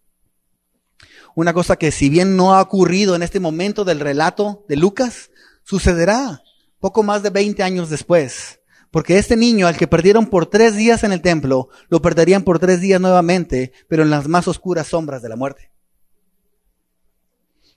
Una 1.35 1.53
cosa 1.53 1.75
que 1.75 1.91
si 1.91 2.09
bien 2.09 2.37
no 2.37 2.53
ha 2.53 2.61
ocurrido 2.61 3.15
en 3.15 3.23
este 3.23 3.39
momento 3.39 3.83
del 3.83 3.99
relato 3.99 4.65
de 4.69 4.77
Lucas, 4.77 5.29
sucederá 5.63 6.41
poco 6.79 7.03
más 7.03 7.21
de 7.21 7.31
20 7.31 7.63
años 7.63 7.89
después. 7.89 8.61
Porque 8.91 9.17
este 9.17 9.35
niño 9.35 9.67
al 9.67 9.75
que 9.75 9.87
perdieron 9.87 10.27
por 10.27 10.45
tres 10.45 10.75
días 10.75 11.03
en 11.03 11.11
el 11.11 11.21
templo, 11.21 11.69
lo 11.89 12.01
perderían 12.01 12.43
por 12.43 12.59
tres 12.59 12.79
días 12.79 13.01
nuevamente, 13.01 13.73
pero 13.89 14.03
en 14.03 14.11
las 14.11 14.27
más 14.27 14.47
oscuras 14.47 14.87
sombras 14.87 15.21
de 15.21 15.29
la 15.29 15.35
muerte 15.35 15.72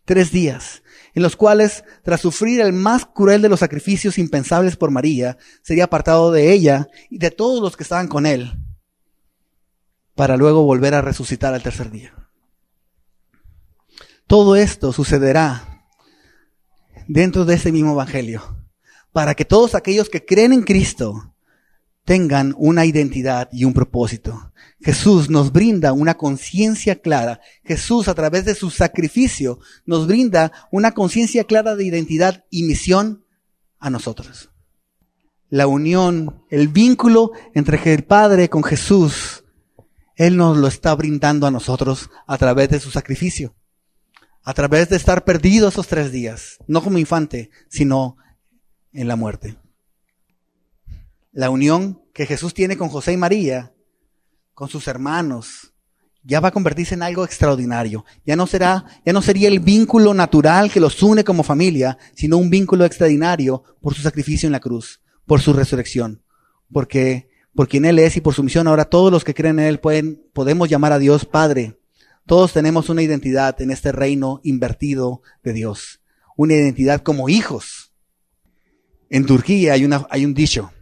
tres 0.06 0.30
días, 0.32 0.82
en 1.14 1.22
los 1.22 1.36
cuales, 1.36 1.84
tras 2.02 2.22
sufrir 2.22 2.60
el 2.62 2.72
más 2.72 3.04
cruel 3.04 3.42
de 3.42 3.50
los 3.50 3.60
sacrificios 3.60 4.16
impensables 4.16 4.76
por 4.76 4.90
María, 4.90 5.36
sería 5.62 5.84
apartado 5.84 6.32
de 6.32 6.52
ella 6.52 6.88
y 7.10 7.18
de 7.18 7.30
todos 7.30 7.60
los 7.60 7.76
que 7.76 7.82
estaban 7.82 8.08
con 8.08 8.24
él, 8.24 8.54
para 10.14 10.38
luego 10.38 10.62
volver 10.62 10.94
a 10.94 11.02
resucitar 11.02 11.52
al 11.52 11.62
tercer 11.62 11.90
día. 11.90 12.14
Todo 14.26 14.56
esto 14.56 14.92
sucederá 14.92 15.84
dentro 17.06 17.44
de 17.44 17.54
ese 17.54 17.72
mismo 17.72 17.92
Evangelio, 17.92 18.56
para 19.12 19.34
que 19.34 19.44
todos 19.44 19.74
aquellos 19.74 20.08
que 20.08 20.24
creen 20.24 20.52
en 20.52 20.62
Cristo 20.62 21.35
tengan 22.06 22.54
una 22.56 22.86
identidad 22.86 23.48
y 23.52 23.64
un 23.64 23.74
propósito. 23.74 24.52
Jesús 24.80 25.28
nos 25.28 25.52
brinda 25.52 25.92
una 25.92 26.16
conciencia 26.16 27.00
clara. 27.00 27.40
Jesús 27.64 28.06
a 28.06 28.14
través 28.14 28.44
de 28.44 28.54
su 28.54 28.70
sacrificio 28.70 29.58
nos 29.84 30.06
brinda 30.06 30.52
una 30.70 30.92
conciencia 30.92 31.44
clara 31.44 31.74
de 31.74 31.84
identidad 31.84 32.44
y 32.48 32.62
misión 32.62 33.24
a 33.80 33.90
nosotros. 33.90 34.50
La 35.48 35.66
unión, 35.66 36.44
el 36.48 36.68
vínculo 36.68 37.32
entre 37.54 37.92
el 37.92 38.04
Padre 38.04 38.48
con 38.48 38.62
Jesús, 38.62 39.44
Él 40.14 40.36
nos 40.36 40.56
lo 40.56 40.68
está 40.68 40.94
brindando 40.94 41.48
a 41.48 41.50
nosotros 41.50 42.08
a 42.28 42.38
través 42.38 42.68
de 42.68 42.78
su 42.78 42.92
sacrificio. 42.92 43.56
A 44.44 44.54
través 44.54 44.88
de 44.88 44.96
estar 44.96 45.24
perdido 45.24 45.68
esos 45.68 45.88
tres 45.88 46.12
días, 46.12 46.58
no 46.68 46.84
como 46.84 46.98
infante, 46.98 47.50
sino 47.68 48.16
en 48.92 49.08
la 49.08 49.16
muerte. 49.16 49.58
La 51.36 51.50
unión 51.50 52.00
que 52.14 52.24
Jesús 52.24 52.54
tiene 52.54 52.78
con 52.78 52.88
José 52.88 53.12
y 53.12 53.18
María, 53.18 53.74
con 54.54 54.70
sus 54.70 54.88
hermanos, 54.88 55.74
ya 56.22 56.40
va 56.40 56.48
a 56.48 56.50
convertirse 56.50 56.94
en 56.94 57.02
algo 57.02 57.26
extraordinario. 57.26 58.06
Ya 58.24 58.36
no 58.36 58.46
será, 58.46 58.86
ya 59.04 59.12
no 59.12 59.20
sería 59.20 59.48
el 59.48 59.60
vínculo 59.60 60.14
natural 60.14 60.72
que 60.72 60.80
los 60.80 61.02
une 61.02 61.24
como 61.24 61.42
familia, 61.42 61.98
sino 62.14 62.38
un 62.38 62.48
vínculo 62.48 62.86
extraordinario 62.86 63.62
por 63.82 63.92
su 63.92 64.00
sacrificio 64.00 64.46
en 64.46 64.52
la 64.52 64.60
cruz, 64.60 65.02
por 65.26 65.42
su 65.42 65.52
resurrección. 65.52 66.22
Porque, 66.72 67.28
por 67.54 67.68
quien 67.68 67.84
Él 67.84 67.98
es 67.98 68.16
y 68.16 68.22
por 68.22 68.32
su 68.32 68.42
misión, 68.42 68.66
ahora 68.66 68.86
todos 68.86 69.12
los 69.12 69.22
que 69.22 69.34
creen 69.34 69.58
en 69.58 69.66
Él 69.66 69.78
pueden, 69.78 70.26
podemos 70.32 70.70
llamar 70.70 70.94
a 70.94 70.98
Dios 70.98 71.26
Padre. 71.26 71.78
Todos 72.24 72.54
tenemos 72.54 72.88
una 72.88 73.02
identidad 73.02 73.60
en 73.60 73.70
este 73.70 73.92
reino 73.92 74.40
invertido 74.42 75.20
de 75.44 75.52
Dios. 75.52 76.00
Una 76.34 76.54
identidad 76.54 77.02
como 77.02 77.28
hijos. 77.28 77.92
En 79.10 79.26
Turquía 79.26 79.74
hay 79.74 79.84
una, 79.84 80.06
hay 80.08 80.24
un 80.24 80.32
dicho. 80.32 80.72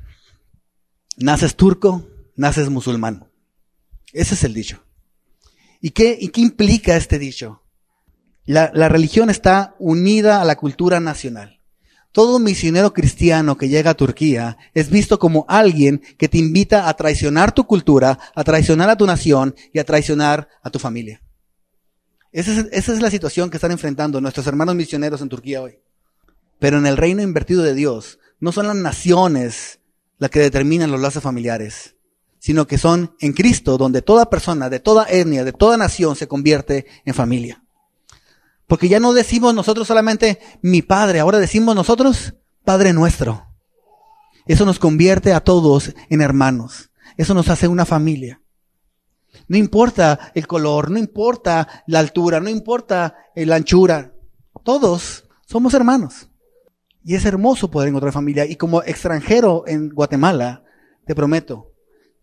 Naces 1.17 1.55
turco, 1.55 2.09
naces 2.37 2.71
musulmán. 2.71 3.31
Ese 4.13 4.35
es 4.35 4.45
el 4.45 4.55
dicho. 4.55 4.85
¿Y 5.81 5.91
qué, 5.91 6.17
y 6.19 6.29
qué 6.29 6.41
implica 6.41 6.97
este 6.97 7.19
dicho? 7.19 7.63
La, 8.45 8.71
la 8.75 8.89
religión 8.89 9.31
está 9.31 9.75
unida 9.79 10.41
a 10.41 10.45
la 10.45 10.57
cultura 10.57 11.01
nacional. 11.01 11.61
Todo 12.11 12.39
misionero 12.39 12.93
cristiano 12.93 13.57
que 13.57 13.69
llega 13.69 13.91
a 13.91 13.97
Turquía 13.97 14.57
es 14.73 14.89
visto 14.89 15.19
como 15.19 15.47
alguien 15.49 16.01
que 16.17 16.29
te 16.29 16.39
invita 16.39 16.89
a 16.89 16.95
traicionar 16.95 17.53
tu 17.53 17.67
cultura, 17.67 18.19
a 18.35 18.45
traicionar 18.45 18.89
a 18.89 18.97
tu 18.97 19.05
nación 19.05 19.55
y 19.73 19.79
a 19.79 19.85
traicionar 19.85 20.49
a 20.63 20.71
tu 20.71 20.79
familia. 20.79 21.23
Esa 22.31 22.53
es, 22.53 22.67
esa 22.73 22.93
es, 22.93 23.01
la 23.01 23.11
situación 23.11 23.51
que 23.51 23.57
están 23.57 23.73
enfrentando 23.73 24.21
nuestros 24.21 24.47
hermanos 24.47 24.75
misioneros 24.75 25.23
en 25.23 25.29
Turquía 25.29 25.63
hoy. 25.63 25.79
Pero 26.59 26.79
en 26.79 26.87
el 26.87 26.97
reino 26.97 27.23
invertido 27.23 27.63
de 27.63 27.75
Dios, 27.75 28.19
no 28.41 28.53
son 28.53 28.67
las 28.67 28.77
naciones 28.77 29.81
las 30.19 30.31
que 30.31 30.41
determinan 30.41 30.91
los 30.91 31.01
lazos 31.01 31.23
familiares 31.23 31.95
sino 32.45 32.67
que 32.67 32.77
son 32.77 33.17
en 33.21 33.33
Cristo, 33.33 33.79
donde 33.79 34.03
toda 34.03 34.29
persona, 34.29 34.69
de 34.69 34.79
toda 34.79 35.07
etnia, 35.09 35.45
de 35.45 35.55
toda 35.55 35.79
nación 35.79 36.15
se 36.15 36.29
convierte 36.29 36.85
en 37.07 37.15
familia. 37.15 37.65
Porque 38.67 38.87
ya 38.87 39.01
no 39.01 39.15
decimos 39.15 39.55
nosotros 39.55 39.89
solamente 39.89 40.39
mi 40.61 40.83
Padre, 40.83 41.21
ahora 41.21 41.39
decimos 41.39 41.75
nosotros 41.75 42.35
Padre 42.63 42.93
nuestro. 42.93 43.47
Eso 44.45 44.67
nos 44.67 44.79
convierte 44.79 45.33
a 45.33 45.41
todos 45.41 45.95
en 46.11 46.21
hermanos. 46.21 46.91
Eso 47.17 47.33
nos 47.33 47.49
hace 47.49 47.67
una 47.67 47.87
familia. 47.87 48.43
No 49.49 49.57
importa 49.57 50.31
el 50.35 50.47
color, 50.47 50.91
no 50.91 50.99
importa 50.99 51.83
la 51.87 52.01
altura, 52.01 52.41
no 52.41 52.51
importa 52.51 53.17
la 53.35 53.57
anchura. 53.57 54.13
Todos 54.63 55.25
somos 55.47 55.73
hermanos. 55.73 56.29
Y 57.05 57.15
es 57.15 57.25
hermoso 57.27 57.71
poder 57.71 57.89
encontrar 57.89 58.13
familia. 58.13 58.47
Y 58.47 58.57
como 58.57 58.83
extranjero 58.83 59.65
en 59.67 59.91
Guatemala, 59.91 60.65
te 61.07 61.15
prometo, 61.15 61.73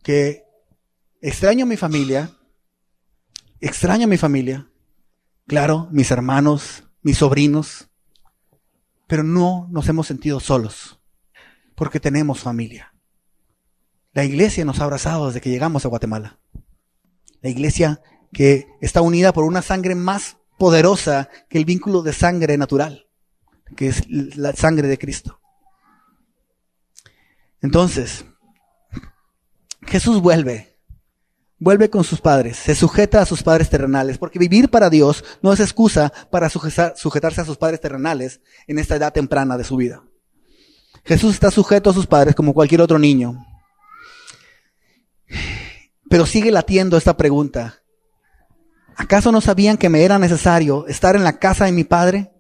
que 0.04 0.44
extraño 1.22 1.66
a 1.66 1.68
mi 1.68 1.78
familia, 1.78 2.32
extraño 3.60 4.06
a 4.06 4.08
mi 4.08 4.18
familia, 4.18 4.68
claro, 5.46 5.88
mis 5.92 6.10
hermanos, 6.10 6.84
mis 7.04 7.20
sobrinos, 7.20 7.90
pero 9.08 9.24
no 9.24 9.68
nos 9.70 9.88
hemos 9.88 10.08
sentido 10.08 10.40
solos, 10.40 11.00
porque 11.76 12.00
tenemos 12.00 12.40
familia. 12.40 12.96
La 14.14 14.26
iglesia 14.26 14.66
nos 14.66 14.80
ha 14.80 14.86
abrazado 14.86 15.28
desde 15.28 15.42
que 15.42 15.52
llegamos 15.52 15.86
a 15.86 15.90
Guatemala. 15.90 16.40
La 17.42 17.50
iglesia 17.50 18.02
que 18.34 18.68
está 18.82 19.02
unida 19.02 19.32
por 19.32 19.44
una 19.44 19.62
sangre 19.62 19.94
más 19.96 20.38
poderosa 20.58 21.30
que 21.50 21.58
el 21.58 21.66
vínculo 21.66 22.02
de 22.02 22.14
sangre 22.14 22.58
natural, 22.58 23.08
que 23.76 23.88
es 23.88 24.08
la 24.10 24.54
sangre 24.54 24.88
de 24.88 24.98
Cristo. 24.98 25.40
Entonces, 27.62 28.26
Jesús 29.86 30.22
vuelve, 30.22 30.78
vuelve 31.60 31.90
con 31.90 32.04
sus 32.04 32.22
padres, 32.22 32.58
se 32.58 32.76
sujeta 32.76 33.22
a 33.22 33.26
sus 33.26 33.44
padres 33.44 33.70
terrenales, 33.70 34.18
porque 34.18 34.40
vivir 34.40 34.70
para 34.70 34.90
Dios 34.90 35.24
no 35.42 35.54
es 35.54 35.60
excusa 35.60 36.12
para 36.32 36.50
sujetarse 36.50 37.42
a 37.42 37.46
sus 37.46 37.58
padres 37.58 37.80
terrenales 37.80 38.42
en 38.68 38.80
esta 38.80 38.96
edad 38.96 39.14
temprana 39.14 39.58
de 39.58 39.64
su 39.64 39.76
vida. 39.76 40.04
Jesús 41.04 41.34
está 41.34 41.52
sujeto 41.52 41.90
a 41.90 41.94
sus 41.94 42.08
padres 42.08 42.36
como 42.36 42.54
cualquier 42.54 42.82
otro 42.82 43.00
niño. 43.00 43.46
Pero 46.10 46.26
sigue 46.26 46.52
latiendo 46.52 46.98
esta 46.98 47.16
pregunta. 47.16 47.84
¿Acaso 48.96 49.32
no 49.32 49.42
sabían 49.42 49.78
que 49.78 49.90
me 49.90 50.04
era 50.04 50.20
necesario 50.20 50.86
estar 50.88 51.16
en 51.16 51.24
la 51.24 51.40
casa 51.40 51.66
de 51.66 51.72
mi 51.72 51.84
padre? 51.84 52.31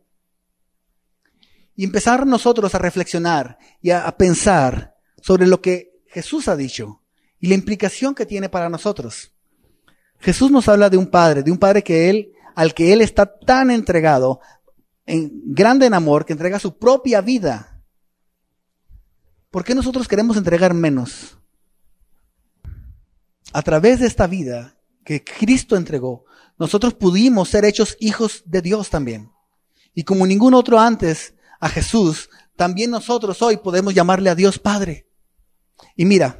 Y 1.76 1.84
empezar 1.84 2.28
nosotros 2.28 2.76
a 2.76 2.80
reflexionar 2.80 3.58
y 3.82 3.92
a, 3.92 4.10
pensar 4.18 4.96
sobre 5.22 5.48
lo 5.48 5.62
que 5.62 6.02
Jesús 6.08 6.48
ha 6.48 6.56
dicho 6.56 7.02
y 7.40 7.48
la 7.48 7.56
implicación 7.56 8.14
que 8.14 8.26
tiene 8.26 8.50
para 8.50 8.70
nosotros. 8.70 9.34
Jesús 10.20 10.52
nos 10.52 10.68
habla 10.68 10.90
de 10.90 10.98
un 10.98 11.08
padre, 11.08 11.44
de 11.44 11.52
un 11.52 11.58
padre 11.58 11.84
que 11.84 12.10
él, 12.10 12.34
al 12.56 12.74
que 12.74 12.94
él 12.94 13.02
está 13.02 13.26
tan 13.26 13.72
entregado, 13.72 14.40
en 15.06 15.32
grande 15.46 15.86
en 15.88 15.94
amor, 15.94 16.26
que 16.26 16.34
entrega 16.34 16.60
su 16.60 16.78
propia 16.78 17.22
vida. 17.22 17.82
¿Por 19.50 19.64
qué 19.64 19.74
nosotros 19.74 20.08
queremos 20.08 20.38
entregar 20.38 20.74
menos? 20.74 21.38
A 23.54 23.62
través 23.62 24.00
de 24.00 24.08
esta 24.08 24.28
vida 24.28 24.78
que 25.04 25.24
Cristo 25.24 25.76
entregó, 25.76 26.26
nosotros 26.58 26.94
pudimos 26.94 27.50
ser 27.50 27.66
hechos 27.66 27.98
hijos 28.00 28.44
de 28.46 28.62
Dios 28.62 28.90
también. 28.90 29.32
Y 29.94 30.04
como 30.04 30.28
ningún 30.28 30.54
otro 30.54 30.80
antes 30.80 31.34
a 31.62 31.70
Jesús, 31.70 32.30
también 32.58 32.92
nosotros 32.92 33.42
hoy 33.42 33.56
podemos 33.56 33.94
llamarle 33.94 34.30
a 34.30 34.36
Dios 34.36 34.60
Padre. 34.60 35.08
Y 35.96 36.04
mira, 36.04 36.38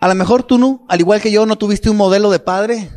a 0.00 0.08
lo 0.08 0.14
mejor 0.14 0.44
tú 0.44 0.56
no, 0.56 0.86
al 0.88 1.00
igual 1.00 1.20
que 1.20 1.30
yo, 1.30 1.44
no 1.44 1.58
tuviste 1.58 1.90
un 1.90 1.98
modelo 1.98 2.30
de 2.30 2.38
padre 2.38 2.90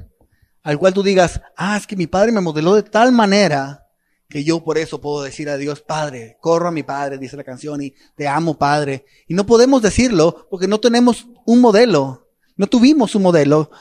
al 0.63 0.77
cual 0.77 0.93
tú 0.93 1.03
digas, 1.03 1.41
ah, 1.57 1.77
es 1.77 1.87
que 1.87 1.95
mi 1.95 2.07
padre 2.07 2.31
me 2.31 2.41
modeló 2.41 2.75
de 2.75 2.83
tal 2.83 3.11
manera 3.11 3.87
que 4.29 4.43
yo 4.43 4.63
por 4.63 4.77
eso 4.77 5.01
puedo 5.01 5.23
decir 5.23 5.49
a 5.49 5.57
Dios, 5.57 5.81
Padre, 5.81 6.37
corro 6.39 6.67
a 6.67 6.71
mi 6.71 6.83
Padre, 6.83 7.17
dice 7.17 7.35
la 7.35 7.43
canción, 7.43 7.81
y 7.81 7.95
te 8.15 8.27
amo, 8.27 8.59
Padre. 8.59 9.05
Y 9.27 9.33
no 9.33 9.47
podemos 9.47 9.81
decirlo 9.81 10.47
porque 10.51 10.67
no 10.67 10.79
tenemos 10.79 11.25
un 11.47 11.59
modelo, 11.59 12.29
no 12.55 12.67
tuvimos 12.67 13.15
un 13.15 13.23
modelo 13.23 13.71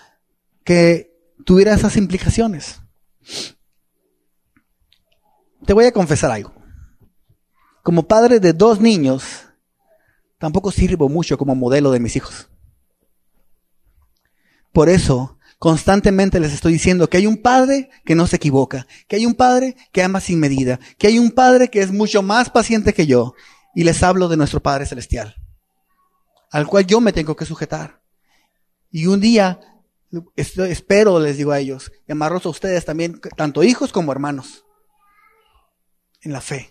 que 0.65 1.15
tuviera 1.45 1.75
esas 1.75 1.99
implicaciones. 1.99 2.81
Te 5.69 5.75
voy 5.75 5.85
a 5.85 5.93
confesar 5.93 6.31
algo. 6.31 6.55
Como 7.83 8.09
padre 8.09 8.41
de 8.41 8.55
dos 8.55 8.81
niños, 8.81 9.49
tampoco 10.39 10.73
sirvo 10.73 11.11
mucho 11.11 11.37
como 11.37 11.55
modelo 11.55 11.91
de 11.91 12.01
mis 12.01 12.17
hijos. 12.17 12.49
Por 14.73 14.89
eso, 14.89 15.37
constantemente 15.59 16.41
les 16.41 16.55
estoy 16.55 16.73
diciendo 16.73 17.11
que 17.11 17.19
hay 17.19 17.27
un 17.27 17.43
padre 17.43 17.91
que 18.07 18.15
no 18.15 18.27
se 18.27 18.37
equivoca, 18.37 18.87
que 19.09 19.17
hay 19.17 19.27
un 19.27 19.35
padre 19.35 19.77
que 19.93 20.03
ama 20.03 20.21
sin 20.21 20.41
medida, 20.41 20.81
que 20.97 21.09
hay 21.09 21.19
un 21.19 21.33
padre 21.33 21.69
que 21.69 21.83
es 21.83 21.93
mucho 21.93 22.23
más 22.23 22.49
paciente 22.49 22.95
que 22.95 23.07
yo. 23.07 23.35
Y 23.75 23.85
les 23.85 24.03
hablo 24.03 24.29
de 24.29 24.39
nuestro 24.39 24.63
Padre 24.63 24.87
Celestial, 24.87 25.37
al 26.51 26.67
cual 26.67 26.87
yo 26.87 27.03
me 27.03 27.13
tengo 27.13 27.37
que 27.37 27.45
sujetar. 27.45 28.01
Y 28.91 29.05
un 29.05 29.21
día, 29.21 29.61
espero, 30.35 31.21
les 31.21 31.37
digo 31.37 31.53
a 31.53 31.59
ellos, 31.59 31.93
llamarlos 32.09 32.47
a 32.47 32.49
ustedes 32.49 32.87
también, 32.87 33.21
tanto 33.37 33.63
hijos 33.63 33.93
como 33.93 34.13
hermanos, 34.13 34.65
en 36.23 36.33
la 36.33 36.41
fe. 36.41 36.71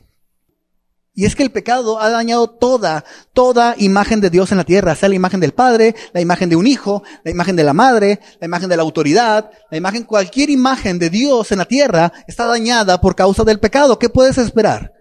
Y 1.17 1.25
es 1.25 1.35
que 1.35 1.41
el 1.41 1.49
pecado 1.49 1.99
ha 1.99 2.11
dañado 2.11 2.47
toda, 2.47 3.03
toda 3.33 3.73
imagen 3.79 4.21
de 4.21 4.29
Dios 4.29 4.51
en 4.51 4.59
la 4.59 4.63
tierra, 4.63 4.93
sea 4.93 5.09
la 5.09 5.15
imagen 5.15 5.39
del 5.39 5.51
Padre, 5.51 5.95
la 6.13 6.21
imagen 6.21 6.47
de 6.47 6.55
un 6.55 6.67
hijo, 6.67 7.01
la 7.23 7.31
imagen 7.31 7.55
de 7.55 7.63
la 7.63 7.73
madre, 7.73 8.19
la 8.39 8.45
imagen 8.45 8.69
de 8.69 8.77
la 8.77 8.83
autoridad, 8.83 9.49
la 9.71 9.77
imagen, 9.77 10.03
cualquier 10.03 10.51
imagen 10.51 10.99
de 10.99 11.09
Dios 11.09 11.51
en 11.51 11.57
la 11.57 11.65
tierra 11.65 12.13
está 12.27 12.45
dañada 12.45 13.01
por 13.01 13.15
causa 13.15 13.43
del 13.43 13.59
pecado. 13.59 13.97
¿Qué 13.97 14.09
puedes 14.09 14.37
esperar? 14.37 14.93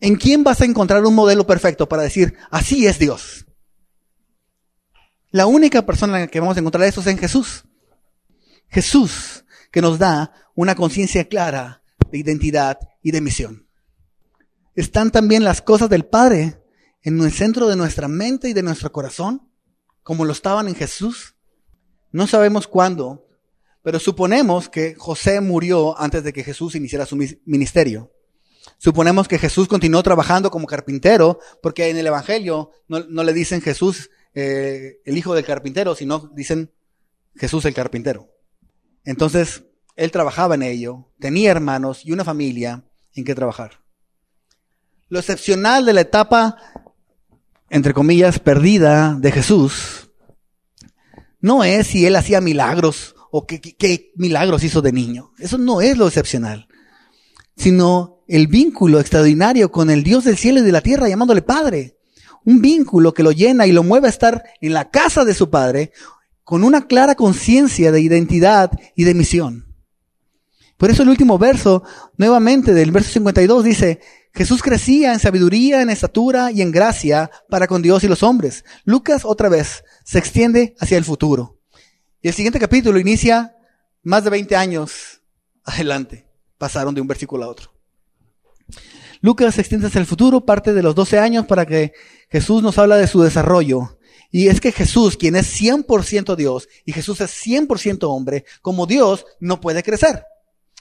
¿En 0.00 0.16
quién 0.16 0.42
vas 0.42 0.60
a 0.60 0.64
encontrar 0.64 1.06
un 1.06 1.14
modelo 1.14 1.46
perfecto 1.46 1.88
para 1.88 2.02
decir, 2.02 2.34
así 2.50 2.88
es 2.88 2.98
Dios? 2.98 3.46
La 5.30 5.46
única 5.46 5.86
persona 5.86 6.16
en 6.16 6.22
la 6.22 6.26
que 6.26 6.40
vamos 6.40 6.56
a 6.56 6.60
encontrar 6.60 6.82
eso 6.82 7.00
es 7.00 7.06
en 7.06 7.18
Jesús. 7.18 7.64
Jesús, 8.68 9.44
que 9.70 9.82
nos 9.82 10.00
da 10.00 10.32
una 10.56 10.74
conciencia 10.74 11.28
clara 11.28 11.84
de 12.10 12.18
identidad 12.18 12.78
de 13.10 13.20
misión 13.20 13.68
están 14.78 15.10
también 15.10 15.42
las 15.42 15.60
cosas 15.60 15.88
del 15.88 16.06
Padre 16.06 16.62
en 17.02 17.20
el 17.20 17.32
centro 17.32 17.66
de 17.66 17.74
nuestra 17.74 18.06
mente 18.06 18.48
y 18.48 18.52
de 18.52 18.62
nuestro 18.62 18.92
corazón, 18.92 19.50
como 20.04 20.24
lo 20.24 20.30
estaban 20.30 20.68
en 20.68 20.76
Jesús. 20.76 21.34
No 22.12 22.28
sabemos 22.28 22.68
cuándo, 22.68 23.26
pero 23.82 23.98
suponemos 23.98 24.68
que 24.68 24.94
José 24.94 25.40
murió 25.40 25.98
antes 25.98 26.22
de 26.22 26.32
que 26.32 26.44
Jesús 26.44 26.76
iniciara 26.76 27.06
su 27.06 27.16
ministerio. 27.44 28.12
Suponemos 28.78 29.26
que 29.26 29.40
Jesús 29.40 29.66
continuó 29.66 30.00
trabajando 30.04 30.48
como 30.48 30.68
carpintero, 30.68 31.40
porque 31.60 31.88
en 31.88 31.96
el 31.96 32.06
Evangelio 32.06 32.70
no, 32.86 33.00
le 33.00 33.32
dicen 33.32 33.60
Jesús 33.60 34.10
eh, 34.32 35.00
el 35.04 35.18
hijo 35.18 35.34
del 35.34 35.44
carpintero, 35.44 35.96
sino 35.96 36.30
dicen 36.36 36.72
Jesús 37.34 37.64
el 37.64 37.74
carpintero. 37.74 38.28
Entonces, 39.04 39.64
él 39.96 40.12
trabajaba 40.12 40.54
en 40.54 40.62
ello, 40.62 41.10
tenía 41.18 41.50
hermanos 41.50 42.04
y 42.04 42.12
una 42.12 42.22
familia 42.22 42.87
en 43.18 43.24
que 43.24 43.34
trabajar. 43.34 43.80
Lo 45.08 45.18
excepcional 45.18 45.84
de 45.84 45.92
la 45.92 46.02
etapa, 46.02 46.56
entre 47.70 47.94
comillas, 47.94 48.38
perdida 48.38 49.16
de 49.18 49.32
Jesús, 49.32 50.10
no 51.40 51.64
es 51.64 51.86
si 51.86 52.06
él 52.06 52.16
hacía 52.16 52.40
milagros 52.40 53.14
o 53.30 53.46
qué, 53.46 53.60
qué, 53.60 54.12
milagros 54.16 54.64
hizo 54.64 54.82
de 54.82 54.92
niño. 54.92 55.32
Eso 55.38 55.58
no 55.58 55.80
es 55.80 55.96
lo 55.96 56.06
excepcional, 56.06 56.68
sino 57.56 58.22
el 58.28 58.46
vínculo 58.46 59.00
extraordinario 59.00 59.70
con 59.70 59.90
el 59.90 60.02
Dios 60.02 60.24
del 60.24 60.36
cielo 60.36 60.60
y 60.60 60.64
de 60.64 60.72
la 60.72 60.80
tierra 60.80 61.08
llamándole 61.08 61.42
Padre. 61.42 61.98
Un 62.44 62.60
vínculo 62.60 63.12
que 63.12 63.22
lo 63.22 63.32
llena 63.32 63.66
y 63.66 63.72
lo 63.72 63.82
mueve 63.82 64.06
a 64.06 64.10
estar 64.10 64.44
en 64.60 64.72
la 64.72 64.90
casa 64.90 65.24
de 65.24 65.34
su 65.34 65.50
Padre 65.50 65.92
con 66.44 66.64
una 66.64 66.86
clara 66.86 67.14
conciencia 67.14 67.92
de 67.92 68.00
identidad 68.00 68.70
y 68.94 69.04
de 69.04 69.14
misión. 69.14 69.67
Por 70.78 70.90
eso 70.90 71.02
el 71.02 71.08
último 71.08 71.38
verso, 71.38 71.82
nuevamente 72.16 72.72
del 72.72 72.92
verso 72.92 73.10
52, 73.10 73.64
dice, 73.64 74.00
Jesús 74.32 74.62
crecía 74.62 75.12
en 75.12 75.18
sabiduría, 75.18 75.82
en 75.82 75.90
estatura 75.90 76.52
y 76.52 76.62
en 76.62 76.70
gracia 76.70 77.32
para 77.50 77.66
con 77.66 77.82
Dios 77.82 78.04
y 78.04 78.08
los 78.08 78.22
hombres. 78.22 78.64
Lucas 78.84 79.24
otra 79.24 79.48
vez 79.48 79.82
se 80.04 80.20
extiende 80.20 80.76
hacia 80.78 80.96
el 80.96 81.04
futuro. 81.04 81.58
Y 82.22 82.28
el 82.28 82.34
siguiente 82.34 82.60
capítulo 82.60 83.00
inicia 83.00 83.56
más 84.04 84.22
de 84.22 84.30
20 84.30 84.54
años 84.54 85.20
adelante. 85.64 86.28
Pasaron 86.56 86.94
de 86.94 87.00
un 87.00 87.08
versículo 87.08 87.44
a 87.44 87.48
otro. 87.48 87.72
Lucas 89.20 89.56
se 89.56 89.62
extiende 89.62 89.88
hacia 89.88 89.98
el 89.98 90.06
futuro, 90.06 90.46
parte 90.46 90.72
de 90.72 90.82
los 90.84 90.94
12 90.94 91.18
años 91.18 91.46
para 91.46 91.66
que 91.66 91.92
Jesús 92.30 92.62
nos 92.62 92.78
habla 92.78 92.96
de 92.96 93.08
su 93.08 93.20
desarrollo. 93.20 93.98
Y 94.30 94.46
es 94.46 94.60
que 94.60 94.70
Jesús, 94.70 95.16
quien 95.16 95.34
es 95.34 95.60
100% 95.60 96.36
Dios 96.36 96.68
y 96.84 96.92
Jesús 96.92 97.20
es 97.20 97.32
100% 97.44 98.04
hombre, 98.04 98.44
como 98.62 98.86
Dios 98.86 99.26
no 99.40 99.60
puede 99.60 99.82
crecer. 99.82 100.22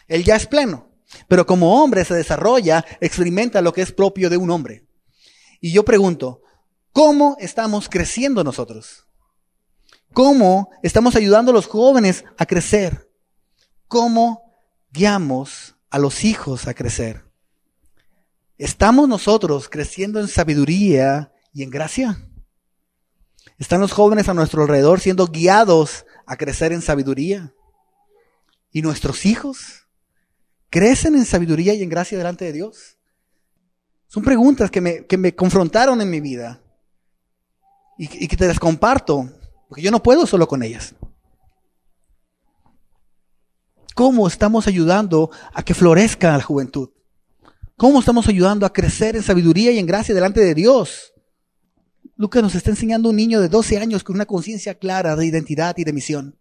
Él 0.08 0.24
ya 0.24 0.36
es 0.36 0.48
pleno. 0.48 0.88
Pero 1.28 1.46
como 1.46 1.82
hombre 1.82 2.04
se 2.06 2.14
desarrolla, 2.14 2.86
experimenta 3.00 3.62
lo 3.62 3.74
que 3.74 3.82
es 3.82 3.92
propio 3.92 4.30
de 4.30 4.38
un 4.38 4.52
hombre. 4.52 4.86
Y 5.62 5.72
yo 5.72 5.86
pregunto, 5.86 6.42
¿cómo 6.92 7.38
estamos 7.40 7.90
creciendo 7.90 8.44
nosotros? 8.44 9.08
¿Cómo 10.14 10.70
estamos 10.84 11.16
ayudando 11.16 11.52
a 11.52 11.54
los 11.54 11.68
jóvenes 11.68 12.26
a 12.38 12.46
crecer? 12.46 13.10
¿Cómo 13.88 14.62
guiamos 14.92 15.76
a 15.90 16.00
los 16.00 16.24
hijos 16.24 16.68
a 16.68 16.74
crecer? 16.74 17.26
¿Estamos 18.58 19.08
nosotros 19.08 19.70
creciendo 19.70 20.20
en 20.20 20.28
sabiduría 20.28 21.32
y 21.54 21.64
en 21.64 21.70
gracia? 21.70 22.28
¿Están 23.58 23.82
los 23.82 23.92
jóvenes 23.92 24.30
a 24.30 24.34
nuestro 24.34 24.64
alrededor 24.64 25.00
siendo 25.00 25.28
guiados 25.28 26.06
a 26.26 26.36
crecer 26.38 26.74
en 26.74 26.82
sabiduría? 26.82 27.54
¿Y 28.72 28.82
nuestros 28.82 29.26
hijos? 29.26 29.87
¿Crecen 30.70 31.16
en 31.16 31.26
sabiduría 31.26 31.74
y 31.74 31.84
en 31.84 31.90
gracia 31.90 32.18
delante 32.18 32.46
de 32.46 32.54
Dios? 32.54 32.98
Son 34.08 34.24
preguntas 34.24 34.72
que 34.72 34.82
me, 34.82 35.06
que 35.06 35.18
me 35.18 35.36
confrontaron 35.36 36.02
en 36.02 36.10
mi 36.10 36.20
vida 36.20 36.62
y, 37.98 38.28
que 38.28 38.38
te 38.38 38.48
las 38.48 38.60
comparto, 38.60 39.30
porque 39.68 39.82
yo 39.82 39.92
no 39.92 40.04
puedo 40.04 40.26
solo 40.26 40.48
con 40.48 40.64
ellas. 40.64 40.96
¿Cómo 43.96 44.28
estamos 44.28 44.68
ayudando 44.68 45.32
a 45.54 45.64
que 45.64 45.74
florezca 45.74 46.38
la 46.38 46.44
juventud? 46.44 46.90
¿Cómo 47.76 48.00
estamos 48.00 48.28
ayudando 48.28 48.66
a 48.66 48.74
crecer 48.74 49.16
en 49.16 49.24
sabiduría 49.24 49.72
y 49.72 49.80
en 49.80 49.88
gracia 49.88 50.14
delante 50.14 50.40
de 50.42 50.54
Dios? 50.54 51.14
Lucas 52.16 52.44
nos 52.44 52.56
está 52.56 52.70
enseñando 52.70 53.10
un 53.10 53.16
niño 53.16 53.42
de 53.42 53.50
12 53.50 53.78
años 53.78 54.04
con 54.04 54.16
una 54.16 54.26
conciencia 54.26 54.76
clara 54.76 55.16
de 55.16 55.26
identidad 55.26 55.76
y 55.78 55.84
de 55.84 55.94
misión. 55.94 56.40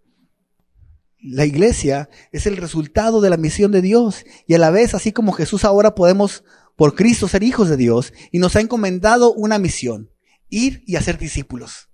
La 1.29 1.45
iglesia 1.45 2.09
es 2.31 2.47
el 2.47 2.57
resultado 2.57 3.21
de 3.21 3.31
la 3.31 3.37
misión 3.37 3.73
de 3.73 3.83
Dios 3.83 4.25
y 4.47 4.55
a 4.55 4.59
la 4.59 4.71
vez, 4.71 4.95
así 4.95 5.11
como 5.11 5.33
Jesús 5.33 5.65
ahora 5.65 5.97
podemos 5.97 6.45
por 6.77 6.95
Cristo 6.95 7.27
ser 7.27 7.43
hijos 7.43 7.69
de 7.69 7.77
Dios 7.77 8.13
y 8.31 8.39
nos 8.39 8.55
ha 8.55 8.61
encomendado 8.61 9.33
una 9.33 9.59
misión, 9.59 10.13
ir 10.51 10.85
y 10.87 10.95
hacer 10.95 11.19
discípulos. 11.19 11.89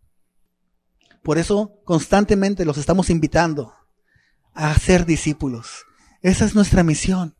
Por 1.22 1.38
eso 1.38 1.80
constantemente 1.84 2.66
los 2.66 2.76
estamos 2.76 3.08
invitando 3.08 3.72
a 4.52 4.78
ser 4.78 5.06
discípulos. 5.06 5.86
Esa 6.20 6.44
es 6.44 6.54
nuestra 6.54 6.82
misión. 6.82 7.34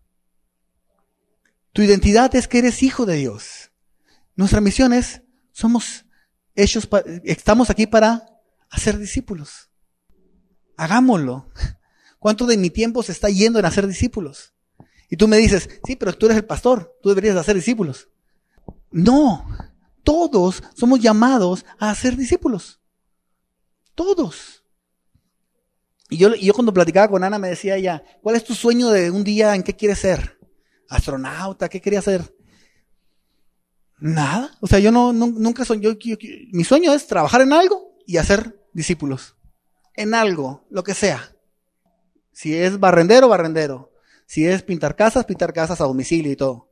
Tu 1.75 1.83
identidad 1.83 2.35
es 2.35 2.49
que 2.49 2.61
eres 2.61 2.83
hijo 2.83 3.05
de 3.05 3.17
Dios. 3.17 3.71
Nuestra 4.35 4.63
misión 4.63 4.95
es, 4.95 5.21
somos 5.53 6.07
hechos, 6.55 6.89
estamos 7.25 7.69
aquí 7.69 7.87
para 7.87 8.27
hacer 8.71 8.97
discípulos. 8.97 9.69
Hagámoslo. 10.79 11.51
¿Cuánto 12.23 12.47
de 12.47 12.57
mi 12.57 12.71
tiempo 12.71 13.03
se 13.03 13.11
está 13.11 13.31
yendo 13.31 13.59
en 13.59 13.65
hacer 13.65 13.85
discípulos? 13.85 14.55
Y 15.11 15.17
tú 15.17 15.27
me 15.27 15.39
dices, 15.39 15.69
sí, 15.85 15.97
pero 15.97 16.13
tú 16.13 16.27
eres 16.27 16.39
el 16.39 16.45
pastor, 16.45 16.97
tú 17.03 17.09
deberías 17.09 17.37
hacer 17.37 17.57
discípulos. 17.57 18.11
No, 18.93 19.45
todos 20.05 20.63
somos 20.73 21.01
llamados 21.01 21.67
a 21.81 21.91
hacer 21.91 22.17
discípulos. 22.17 22.81
Todos. 23.97 24.63
Y 26.11 26.17
yo, 26.17 26.33
yo 26.37 26.55
cuando 26.55 26.73
platicaba 26.73 27.09
con 27.09 27.25
Ana 27.25 27.41
me 27.41 27.49
decía 27.49 27.75
ella, 27.75 28.05
¿cuál 28.23 28.37
es 28.37 28.45
tu 28.45 28.55
sueño 28.55 28.91
de 28.91 29.11
un 29.11 29.25
día 29.25 29.57
en 29.57 29.65
qué 29.65 29.75
quieres 29.75 29.99
ser? 29.99 30.39
¿Astronauta? 30.89 31.69
¿Qué 31.69 31.81
quería 31.81 32.03
ser? 32.03 32.37
Nada. 33.99 34.57
O 34.61 34.69
sea, 34.69 34.79
yo 34.79 34.93
no, 34.93 35.13
nunca 35.13 35.65
soy, 35.65 35.81
mi 36.53 36.63
sueño 36.63 36.95
es 36.95 37.05
trabajar 37.09 37.41
en 37.41 37.53
algo 37.53 37.97
y 38.07 38.19
hacer 38.19 38.65
discípulos 38.73 39.35
en 39.95 40.15
algo, 40.15 40.65
lo 40.71 40.85
que 40.85 40.95
sea. 40.95 41.32
Si 42.33 42.55
es 42.57 42.81
barrendero, 42.81 43.29
barrendero. 43.29 43.93
Si 44.27 44.47
es 44.47 44.63
pintar 44.63 44.97
casas, 44.97 45.25
pintar 45.25 45.53
casas 45.53 45.81
a 45.81 45.85
domicilio 45.85 46.33
y 46.33 46.37
todo. 46.37 46.71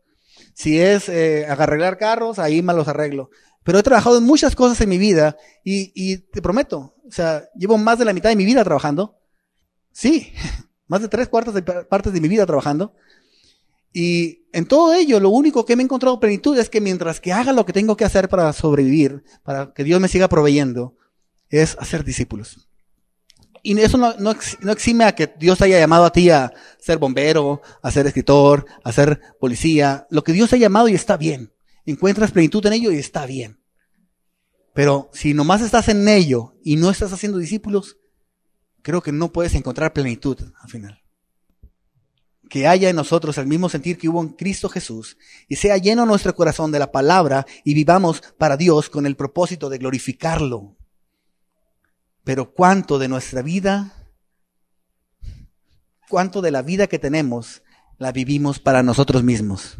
Si 0.55 0.81
es 0.81 1.09
eh, 1.09 1.46
arreglar 1.46 1.99
carros, 1.99 2.38
ahí 2.38 2.62
me 2.62 2.73
los 2.73 2.88
arreglo. 2.88 3.31
Pero 3.62 3.79
he 3.79 3.83
trabajado 3.83 4.18
en 4.18 4.25
muchas 4.25 4.57
cosas 4.57 4.81
en 4.81 4.88
mi 4.88 4.99
vida 4.99 5.37
y, 5.62 6.18
te 6.18 6.40
prometo, 6.40 6.94
o 7.07 7.12
sea, 7.12 7.49
llevo 7.55 7.77
más 7.77 7.99
de 7.99 8.05
la 8.07 8.12
mitad 8.12 8.31
de 8.31 8.37
mi 8.37 8.44
vida 8.44 8.64
trabajando. 8.64 9.18
Sí, 9.92 10.33
más 10.87 11.03
de 11.03 11.09
tres 11.09 11.29
cuartas 11.29 11.55
de 11.55 11.62
partes 11.62 12.12
de 12.12 12.20
mi 12.20 12.29
vida 12.29 12.46
trabajando. 12.46 12.94
Y 13.92 14.46
en 14.53 14.66
todo 14.66 14.94
ello, 14.94 15.20
lo 15.20 15.31
único 15.31 15.64
que 15.64 15.77
me 15.77 15.83
he 15.83 15.85
encontrado 15.85 16.20
plenitud 16.20 16.57
es 16.59 16.70
que 16.70 16.81
mientras 16.81 17.20
que 17.20 17.33
haga 17.33 17.53
lo 17.53 17.66
que 17.66 17.73
tengo 17.73 17.96
que 17.96 18.05
hacer 18.05 18.29
para 18.29 18.53
sobrevivir, 18.53 19.25
para 19.42 19.75
que 19.75 19.85
Dios 19.85 20.01
me 20.01 20.09
siga 20.09 20.29
proveyendo, 20.29 20.96
es 21.49 21.77
hacer 21.79 22.05
discípulos. 22.05 22.70
Y 23.62 23.79
eso 23.79 23.99
no, 23.99 24.31
exime 24.73 25.05
a 25.05 25.14
que 25.14 25.33
Dios 25.38 25.61
haya 25.61 25.79
llamado 25.79 26.05
a 26.05 26.12
ti 26.12 26.31
a 26.31 26.53
ser 26.79 26.99
bombero, 26.99 27.61
a 27.83 27.90
ser 27.90 28.07
escritor, 28.07 28.64
a 28.85 28.92
ser 28.92 29.20
policía. 29.38 30.07
Lo 30.11 30.25
que 30.25 30.33
Dios 30.33 30.53
ha 30.53 30.57
llamado 30.57 30.88
y 30.88 30.94
está 30.94 31.16
bien. 31.16 31.53
Encuentras 31.85 32.31
plenitud 32.31 32.64
en 32.66 32.73
ello 32.73 32.90
y 32.90 32.96
está 32.96 33.27
bien. 33.27 33.61
Pero 34.73 35.11
si 35.12 35.35
nomás 35.35 35.61
estás 35.61 35.88
en 35.88 36.09
ello 36.09 36.55
y 36.64 36.77
no 36.77 36.90
estás 36.90 37.12
haciendo 37.12 37.38
discípulos, 37.38 37.99
creo 38.83 39.03
que 39.03 39.12
no 39.12 39.33
puedes 39.33 39.55
encontrar 39.55 39.92
plenitud 39.92 40.38
al 40.62 40.70
final. 40.70 41.03
Que 42.49 42.66
haya 42.66 42.88
en 42.88 42.96
nosotros 42.96 43.37
el 43.38 43.46
mismo 43.46 43.68
sentir 43.68 43.99
que 43.99 44.09
hubo 44.09 44.23
en 44.23 44.31
Cristo 44.31 44.68
Jesús 44.68 45.18
y 45.49 45.57
sea 45.57 45.77
lleno 45.77 46.07
nuestro 46.07 46.35
corazón 46.35 46.73
de 46.73 46.79
la 46.79 46.90
palabra 46.90 47.46
y 47.64 47.75
vivamos 47.75 48.23
para 48.38 48.57
Dios 48.57 48.88
con 48.88 49.07
el 49.07 49.16
propósito 49.16 49.68
de 49.68 49.79
glorificarlo 49.79 50.77
pero 52.31 52.55
cuánto 52.55 53.01
de 53.01 53.09
nuestra 53.09 53.43
vida, 53.43 53.93
cuánto 56.09 56.40
de 56.40 56.53
la 56.53 56.62
vida 56.62 56.87
que 56.87 57.01
tenemos, 57.01 57.64
la 57.99 58.12
vivimos 58.12 58.61
para 58.61 58.85
nosotros 58.85 59.25
mismos. 59.25 59.79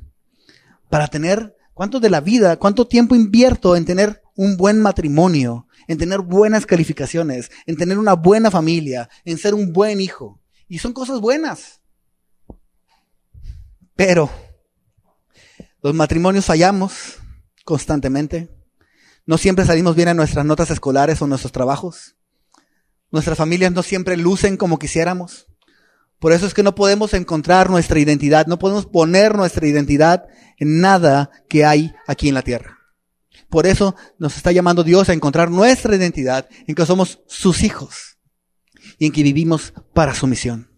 Para 0.88 1.06
tener, 1.06 1.56
cuánto 1.74 2.00
de 2.00 2.10
la 2.10 2.20
vida, 2.20 2.56
cuánto 2.56 2.88
tiempo 2.88 3.14
invierto 3.14 3.76
en 3.76 3.84
tener 3.84 4.20
un 4.34 4.56
buen 4.56 4.80
matrimonio, 4.80 5.68
en 5.86 5.98
tener 5.98 6.22
buenas 6.22 6.66
calificaciones, 6.66 7.52
en 7.66 7.76
tener 7.76 8.00
una 8.00 8.14
buena 8.14 8.50
familia, 8.50 9.08
en 9.24 9.38
ser 9.38 9.54
un 9.54 9.72
buen 9.72 10.00
hijo. 10.00 10.40
Y 10.66 10.78
son 10.78 10.92
cosas 10.92 11.20
buenas. 11.20 11.80
Pero 13.94 14.28
los 15.84 15.94
matrimonios 15.94 16.46
fallamos 16.46 17.18
constantemente. 17.64 18.50
No 19.24 19.38
siempre 19.38 19.64
salimos 19.64 19.94
bien 19.94 20.08
en 20.08 20.16
nuestras 20.16 20.44
notas 20.44 20.72
escolares 20.72 21.22
o 21.22 21.28
nuestros 21.28 21.52
trabajos. 21.52 22.16
Nuestras 23.10 23.38
familias 23.38 23.72
no 23.72 23.82
siempre 23.82 24.16
lucen 24.16 24.56
como 24.56 24.78
quisiéramos. 24.78 25.48
Por 26.20 26.32
eso 26.32 26.46
es 26.46 26.54
que 26.54 26.62
no 26.62 26.74
podemos 26.74 27.14
encontrar 27.14 27.70
nuestra 27.70 27.98
identidad, 27.98 28.46
no 28.46 28.58
podemos 28.58 28.86
poner 28.86 29.34
nuestra 29.34 29.66
identidad 29.66 30.26
en 30.58 30.80
nada 30.80 31.30
que 31.48 31.64
hay 31.64 31.94
aquí 32.06 32.28
en 32.28 32.34
la 32.34 32.42
tierra. 32.42 32.78
Por 33.48 33.66
eso 33.66 33.96
nos 34.18 34.36
está 34.36 34.52
llamando 34.52 34.84
Dios 34.84 35.08
a 35.08 35.14
encontrar 35.14 35.50
nuestra 35.50 35.96
identidad 35.96 36.48
en 36.66 36.74
que 36.74 36.86
somos 36.86 37.20
sus 37.26 37.62
hijos 37.62 38.18
y 38.98 39.06
en 39.06 39.12
que 39.12 39.22
vivimos 39.22 39.72
para 39.94 40.14
su 40.14 40.26
misión. 40.26 40.70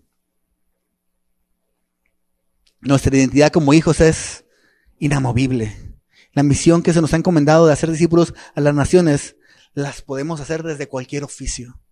Nuestra 2.81 3.15
identidad 3.17 3.51
como 3.51 3.75
hijos 3.75 4.01
es 4.01 4.45
inamovible. 4.99 5.77
La 6.33 6.45
misión 6.45 6.83
que 6.83 6.93
se 6.93 7.01
nos 7.01 7.13
ha 7.13 7.17
encomendado 7.17 7.67
de 7.67 7.73
hacer 7.73 7.91
discípulos 7.91 8.33
a 8.55 8.61
las 8.61 8.75
naciones, 8.75 9.37
las 9.75 10.03
podemos 10.03 10.41
hacer 10.41 10.63
desde 10.63 10.89
cualquier 10.89 11.25
oficio 11.25 11.83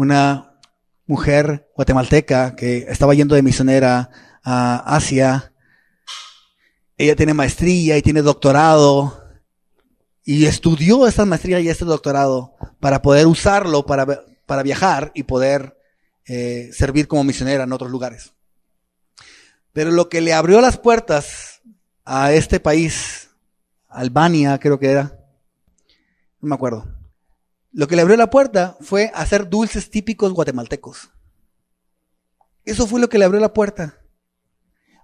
una 0.00 0.58
mujer 1.06 1.70
guatemalteca 1.76 2.56
que 2.56 2.86
estaba 2.88 3.14
yendo 3.14 3.34
de 3.34 3.42
misionera 3.42 4.10
a 4.42 4.96
Asia. 4.96 5.52
Ella 6.96 7.16
tiene 7.16 7.34
maestría 7.34 7.98
y 7.98 8.02
tiene 8.02 8.22
doctorado 8.22 9.22
y 10.24 10.46
estudió 10.46 11.06
esta 11.06 11.26
maestría 11.26 11.60
y 11.60 11.68
este 11.68 11.84
doctorado 11.84 12.54
para 12.78 13.02
poder 13.02 13.26
usarlo 13.26 13.84
para 13.84 14.06
para 14.46 14.62
viajar 14.62 15.12
y 15.14 15.24
poder 15.24 15.76
eh, 16.24 16.70
servir 16.72 17.06
como 17.06 17.22
misionera 17.22 17.64
en 17.64 17.72
otros 17.72 17.90
lugares. 17.90 18.32
Pero 19.72 19.90
lo 19.90 20.08
que 20.08 20.22
le 20.22 20.32
abrió 20.32 20.60
las 20.60 20.78
puertas 20.78 21.60
a 22.04 22.32
este 22.32 22.58
país, 22.58 23.30
Albania 23.88 24.58
creo 24.58 24.78
que 24.80 24.90
era, 24.90 25.20
no 26.40 26.48
me 26.48 26.54
acuerdo, 26.54 26.99
lo 27.72 27.86
que 27.86 27.96
le 27.96 28.02
abrió 28.02 28.16
la 28.16 28.30
puerta 28.30 28.76
fue 28.80 29.10
hacer 29.14 29.48
dulces 29.48 29.90
típicos 29.90 30.32
guatemaltecos. 30.32 31.10
Eso 32.64 32.86
fue 32.86 33.00
lo 33.00 33.08
que 33.08 33.18
le 33.18 33.24
abrió 33.24 33.40
la 33.40 33.52
puerta. 33.52 34.00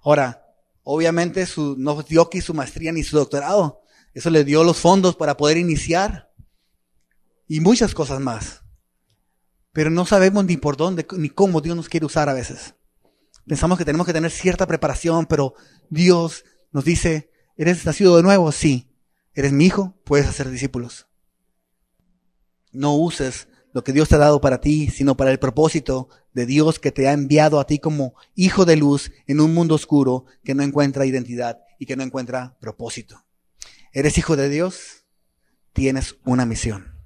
Ahora, 0.03 0.45
obviamente 0.83 1.47
su, 1.47 1.77
no 1.79 2.03
dio 2.03 2.23
aquí 2.23 2.41
su 2.41 2.55
maestría 2.55 2.93
ni 2.93 3.03
su 3.03 3.17
doctorado. 3.17 3.83
Eso 4.15 4.31
le 4.31 4.45
dio 4.45 4.65
los 4.65 4.79
fondos 4.79 5.17
para 5.17 5.37
poder 5.37 5.57
iniciar. 5.57 6.33
Y 7.47 7.61
muchas 7.61 7.95
cosas 7.95 8.21
más. 8.21 8.63
Pero 9.73 9.91
no 9.91 10.07
sabemos 10.07 10.45
ni 10.45 10.57
por 10.57 10.77
dónde 10.77 11.07
ni 11.13 11.29
cómo 11.29 11.61
Dios 11.61 11.77
nos 11.77 11.89
quiere 11.89 12.07
usar 12.07 12.29
a 12.29 12.35
veces. 12.35 12.75
Pensamos 13.47 13.79
que 13.79 13.85
tenemos 13.85 14.07
que 14.07 14.13
tener 14.13 14.31
cierta 14.31 14.67
preparación, 14.67 15.27
pero 15.27 15.55
Dios 15.89 16.45
nos 16.73 16.85
dice, 16.85 17.31
¿eres 17.57 17.85
nacido 17.85 18.17
de 18.17 18.23
nuevo? 18.23 18.51
Sí. 18.51 18.91
¿Eres 19.35 19.53
mi 19.53 19.67
hijo? 19.67 19.95
Puedes 20.05 20.27
hacer 20.27 20.51
discípulos. 20.51 21.06
No 22.77 22.95
uses 22.95 23.49
lo 23.73 23.83
que 23.83 23.93
Dios 23.93 24.09
te 24.09 24.15
ha 24.15 24.19
dado 24.19 24.41
para 24.41 24.61
ti, 24.61 24.89
sino 24.91 25.17
para 25.17 25.31
el 25.31 25.39
propósito 25.39 26.09
de 26.35 26.47
Dios 26.47 26.79
que 26.79 26.93
te 26.93 27.09
ha 27.09 27.13
enviado 27.13 27.59
a 27.59 27.67
ti 27.67 27.79
como 27.79 28.15
hijo 28.35 28.65
de 28.67 28.77
luz 28.77 29.13
en 29.27 29.41
un 29.41 29.55
mundo 29.55 29.75
oscuro 29.75 30.27
que 30.45 30.55
no 30.55 30.63
encuentra 30.63 31.07
identidad 31.07 31.61
y 31.79 31.87
que 31.87 31.97
no 31.97 32.03
encuentra 32.03 32.57
propósito. 32.61 33.25
¿Eres 33.93 34.19
hijo 34.19 34.37
de 34.37 34.51
Dios? 34.51 35.05
Tienes 35.73 36.17
una 36.25 36.45
misión. 36.45 37.01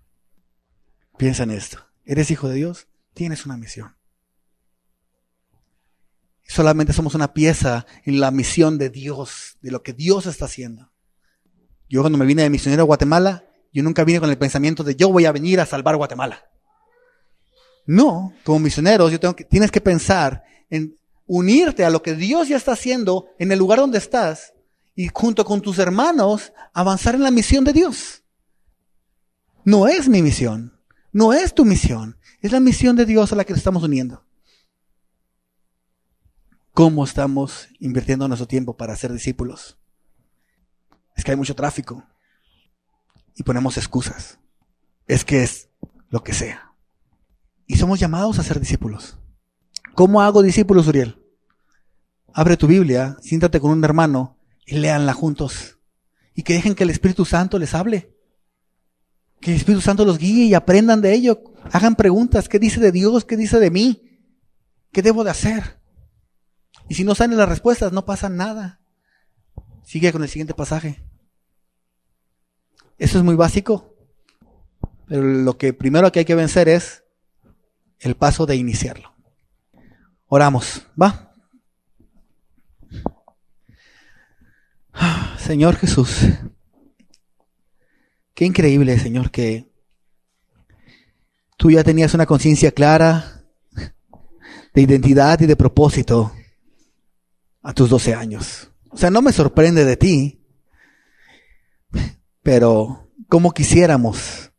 Piensa 1.16 1.44
en 1.44 1.52
esto. 1.52 1.78
¿Eres 2.04 2.30
hijo 2.30 2.48
de 2.48 2.56
Dios? 2.56 2.88
Tienes 3.14 3.46
una 3.46 3.56
misión. 3.56 3.96
Solamente 6.42 6.92
somos 6.92 7.14
una 7.14 7.32
pieza 7.32 7.86
en 8.04 8.18
la 8.18 8.32
misión 8.32 8.76
de 8.76 8.90
Dios, 8.90 9.56
de 9.62 9.70
lo 9.70 9.84
que 9.84 9.92
Dios 9.92 10.26
está 10.26 10.46
haciendo. 10.46 10.90
Yo 11.88 12.00
cuando 12.00 12.18
me 12.18 12.26
vine 12.26 12.42
de 12.42 12.50
misionero 12.50 12.82
a 12.82 12.86
Guatemala, 12.86 13.49
yo 13.72 13.82
nunca 13.82 14.04
vine 14.04 14.20
con 14.20 14.30
el 14.30 14.38
pensamiento 14.38 14.82
de 14.82 14.96
yo 14.96 15.10
voy 15.10 15.26
a 15.26 15.32
venir 15.32 15.60
a 15.60 15.66
salvar 15.66 15.96
Guatemala. 15.96 16.44
No, 17.86 18.32
como 18.44 18.58
misioneros, 18.58 19.10
yo 19.10 19.20
tengo 19.20 19.34
que, 19.34 19.44
tienes 19.44 19.70
que 19.70 19.80
pensar 19.80 20.44
en 20.68 20.96
unirte 21.26 21.84
a 21.84 21.90
lo 21.90 22.02
que 22.02 22.14
Dios 22.14 22.48
ya 22.48 22.56
está 22.56 22.72
haciendo 22.72 23.26
en 23.38 23.52
el 23.52 23.58
lugar 23.58 23.78
donde 23.78 23.98
estás 23.98 24.52
y 24.94 25.08
junto 25.12 25.44
con 25.44 25.60
tus 25.60 25.78
hermanos 25.78 26.52
avanzar 26.72 27.14
en 27.14 27.22
la 27.22 27.30
misión 27.30 27.64
de 27.64 27.72
Dios. 27.72 28.22
No 29.64 29.86
es 29.86 30.08
mi 30.08 30.22
misión, 30.22 30.78
no 31.12 31.32
es 31.32 31.54
tu 31.54 31.64
misión, 31.64 32.18
es 32.40 32.52
la 32.52 32.60
misión 32.60 32.96
de 32.96 33.06
Dios 33.06 33.32
a 33.32 33.36
la 33.36 33.44
que 33.44 33.52
estamos 33.52 33.82
uniendo. 33.82 34.24
¿Cómo 36.72 37.04
estamos 37.04 37.68
invirtiendo 37.78 38.26
nuestro 38.26 38.46
tiempo 38.46 38.76
para 38.76 38.96
ser 38.96 39.12
discípulos? 39.12 39.78
Es 41.16 41.24
que 41.24 41.32
hay 41.32 41.36
mucho 41.36 41.54
tráfico 41.54 42.04
y 43.36 43.42
ponemos 43.42 43.76
excusas. 43.76 44.38
Es 45.06 45.24
que 45.24 45.42
es 45.42 45.68
lo 46.08 46.22
que 46.22 46.32
sea. 46.32 46.72
Y 47.66 47.76
somos 47.76 48.00
llamados 48.00 48.38
a 48.38 48.42
ser 48.42 48.60
discípulos. 48.60 49.18
¿Cómo 49.94 50.22
hago 50.22 50.42
discípulos, 50.42 50.88
Uriel? 50.88 51.22
Abre 52.32 52.56
tu 52.56 52.66
Biblia, 52.66 53.16
siéntate 53.22 53.60
con 53.60 53.70
un 53.70 53.84
hermano 53.84 54.38
y 54.66 54.76
léanla 54.76 55.12
juntos. 55.12 55.78
Y 56.34 56.42
que 56.42 56.54
dejen 56.54 56.74
que 56.74 56.84
el 56.84 56.90
Espíritu 56.90 57.24
Santo 57.24 57.58
les 57.58 57.74
hable. 57.74 58.16
Que 59.40 59.50
el 59.50 59.56
Espíritu 59.56 59.80
Santo 59.80 60.04
los 60.04 60.18
guíe 60.18 60.44
y 60.44 60.54
aprendan 60.54 61.00
de 61.00 61.12
ello. 61.12 61.42
Hagan 61.72 61.96
preguntas. 61.96 62.48
¿Qué 62.48 62.58
dice 62.58 62.80
de 62.80 62.92
Dios? 62.92 63.24
¿Qué 63.24 63.36
dice 63.36 63.58
de 63.58 63.70
mí? 63.70 64.02
¿Qué 64.92 65.02
debo 65.02 65.24
de 65.24 65.30
hacer? 65.30 65.80
Y 66.88 66.94
si 66.94 67.04
no 67.04 67.14
salen 67.14 67.38
las 67.38 67.48
respuestas, 67.48 67.92
no 67.92 68.04
pasa 68.04 68.28
nada. 68.28 68.80
Sigue 69.84 70.12
con 70.12 70.22
el 70.22 70.28
siguiente 70.28 70.54
pasaje. 70.54 71.04
Eso 73.00 73.16
es 73.16 73.24
muy 73.24 73.34
básico. 73.34 73.96
Pero 75.08 75.22
lo 75.22 75.56
que 75.56 75.72
primero 75.72 76.12
que 76.12 76.18
hay 76.18 76.24
que 76.26 76.34
vencer 76.34 76.68
es 76.68 77.02
el 77.98 78.14
paso 78.14 78.44
de 78.44 78.56
iniciarlo. 78.56 79.14
Oramos, 80.26 80.86
¿va? 81.00 81.34
Señor 85.38 85.76
Jesús, 85.76 86.26
qué 88.34 88.44
increíble, 88.44 88.98
Señor, 88.98 89.30
que 89.30 89.66
tú 91.56 91.70
ya 91.70 91.82
tenías 91.82 92.12
una 92.12 92.26
conciencia 92.26 92.70
clara 92.70 93.46
de 94.74 94.82
identidad 94.82 95.40
y 95.40 95.46
de 95.46 95.56
propósito 95.56 96.34
a 97.62 97.72
tus 97.72 97.88
12 97.88 98.14
años. 98.14 98.70
O 98.90 98.98
sea, 98.98 99.10
no 99.10 99.22
me 99.22 99.32
sorprende 99.32 99.86
de 99.86 99.96
ti, 99.96 100.39
pero 102.50 103.08
como 103.28 103.52
quisiéramos 103.52 104.50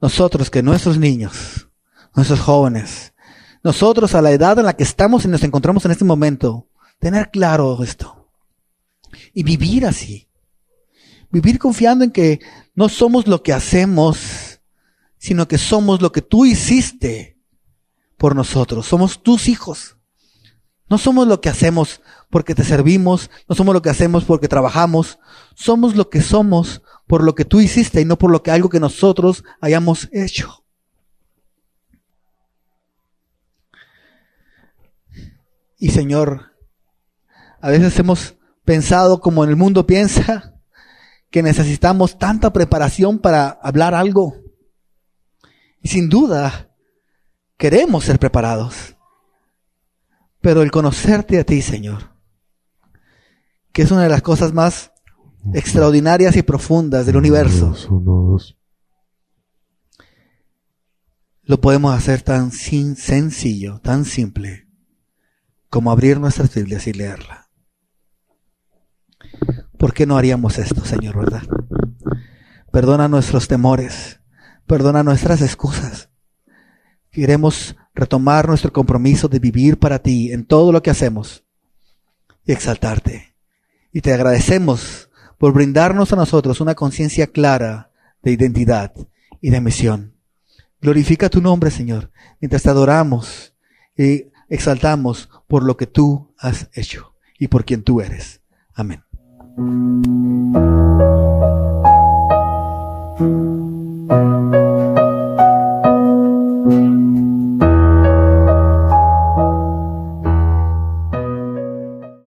nosotros 0.00 0.50
que 0.50 0.64
nuestros 0.64 0.98
niños, 0.98 1.68
nuestros 2.12 2.40
jóvenes, 2.40 3.14
nosotros 3.62 4.16
a 4.16 4.20
la 4.20 4.32
edad 4.32 4.58
en 4.58 4.64
la 4.64 4.72
que 4.72 4.82
estamos 4.82 5.24
y 5.24 5.28
nos 5.28 5.44
encontramos 5.44 5.84
en 5.84 5.92
este 5.92 6.04
momento, 6.04 6.68
tener 6.98 7.30
claro 7.30 7.80
esto 7.84 8.32
y 9.32 9.44
vivir 9.44 9.86
así. 9.86 10.28
Vivir 11.30 11.60
confiando 11.60 12.02
en 12.02 12.10
que 12.10 12.40
no 12.74 12.88
somos 12.88 13.28
lo 13.28 13.44
que 13.44 13.52
hacemos, 13.52 14.60
sino 15.16 15.46
que 15.46 15.56
somos 15.56 16.02
lo 16.02 16.10
que 16.10 16.20
tú 16.20 16.44
hiciste 16.44 17.38
por 18.18 18.34
nosotros. 18.34 18.86
Somos 18.86 19.22
tus 19.22 19.46
hijos. 19.46 19.98
No 20.90 20.98
somos 20.98 21.28
lo 21.28 21.40
que 21.40 21.48
hacemos 21.48 22.00
porque 22.28 22.54
te 22.54 22.64
servimos, 22.64 23.30
no 23.48 23.54
somos 23.54 23.72
lo 23.72 23.82
que 23.82 23.90
hacemos 23.90 24.24
porque 24.24 24.48
trabajamos, 24.48 25.18
somos 25.54 25.94
lo 25.96 26.10
que 26.10 26.20
somos 26.20 26.82
por 27.06 27.22
lo 27.22 27.34
que 27.34 27.44
tú 27.44 27.60
hiciste 27.60 28.00
y 28.00 28.04
no 28.04 28.16
por 28.16 28.30
lo 28.30 28.42
que 28.42 28.50
algo 28.50 28.68
que 28.68 28.80
nosotros 28.80 29.44
hayamos 29.60 30.08
hecho. 30.12 30.64
Y 35.78 35.90
Señor, 35.90 36.52
a 37.60 37.68
veces 37.68 37.98
hemos 37.98 38.36
pensado 38.64 39.20
como 39.20 39.44
en 39.44 39.50
el 39.50 39.56
mundo 39.56 39.86
piensa, 39.86 40.54
que 41.30 41.42
necesitamos 41.42 42.16
tanta 42.16 42.52
preparación 42.52 43.18
para 43.18 43.48
hablar 43.48 43.94
algo. 43.94 44.36
Y 45.82 45.88
sin 45.88 46.08
duda, 46.08 46.70
queremos 47.58 48.04
ser 48.04 48.18
preparados. 48.18 48.96
Pero 50.40 50.62
el 50.62 50.70
conocerte 50.70 51.38
a 51.38 51.44
ti, 51.44 51.60
Señor, 51.60 52.14
que 53.72 53.82
es 53.82 53.90
una 53.90 54.04
de 54.04 54.08
las 54.08 54.22
cosas 54.22 54.52
más 54.52 54.93
extraordinarias 55.52 56.36
y 56.36 56.42
profundas 56.42 57.06
del 57.06 57.16
universo. 57.16 57.74
Lo 61.42 61.60
podemos 61.60 61.94
hacer 61.94 62.22
tan 62.22 62.52
sin 62.52 62.96
sencillo, 62.96 63.80
tan 63.80 64.04
simple, 64.04 64.66
como 65.68 65.90
abrir 65.90 66.18
nuestras 66.18 66.54
Biblias 66.54 66.86
y 66.86 66.92
leerla. 66.94 67.50
¿Por 69.78 69.92
qué 69.92 70.06
no 70.06 70.16
haríamos 70.16 70.58
esto, 70.58 70.84
Señor, 70.84 71.18
verdad? 71.18 71.42
Perdona 72.72 73.08
nuestros 73.08 73.46
temores, 73.46 74.20
perdona 74.66 75.02
nuestras 75.02 75.42
excusas. 75.42 76.08
Queremos 77.10 77.76
retomar 77.94 78.48
nuestro 78.48 78.72
compromiso 78.72 79.28
de 79.28 79.38
vivir 79.38 79.78
para 79.78 79.98
ti 79.98 80.32
en 80.32 80.46
todo 80.46 80.72
lo 80.72 80.82
que 80.82 80.90
hacemos 80.90 81.44
y 82.44 82.52
exaltarte. 82.52 83.36
Y 83.92 84.00
te 84.00 84.12
agradecemos 84.12 85.10
por 85.38 85.52
brindarnos 85.52 86.12
a 86.12 86.16
nosotros 86.16 86.60
una 86.60 86.74
conciencia 86.74 87.26
clara 87.26 87.90
de 88.22 88.32
identidad 88.32 88.92
y 89.40 89.50
de 89.50 89.60
misión. 89.60 90.14
Glorifica 90.80 91.28
tu 91.28 91.40
nombre, 91.40 91.70
Señor, 91.70 92.10
mientras 92.40 92.62
te 92.62 92.70
adoramos 92.70 93.54
y 93.96 94.26
exaltamos 94.48 95.28
por 95.46 95.62
lo 95.62 95.76
que 95.76 95.86
tú 95.86 96.34
has 96.38 96.68
hecho 96.74 97.14
y 97.38 97.48
por 97.48 97.64
quien 97.64 97.82
tú 97.82 98.00
eres. 98.00 98.40
Amén. 98.74 99.02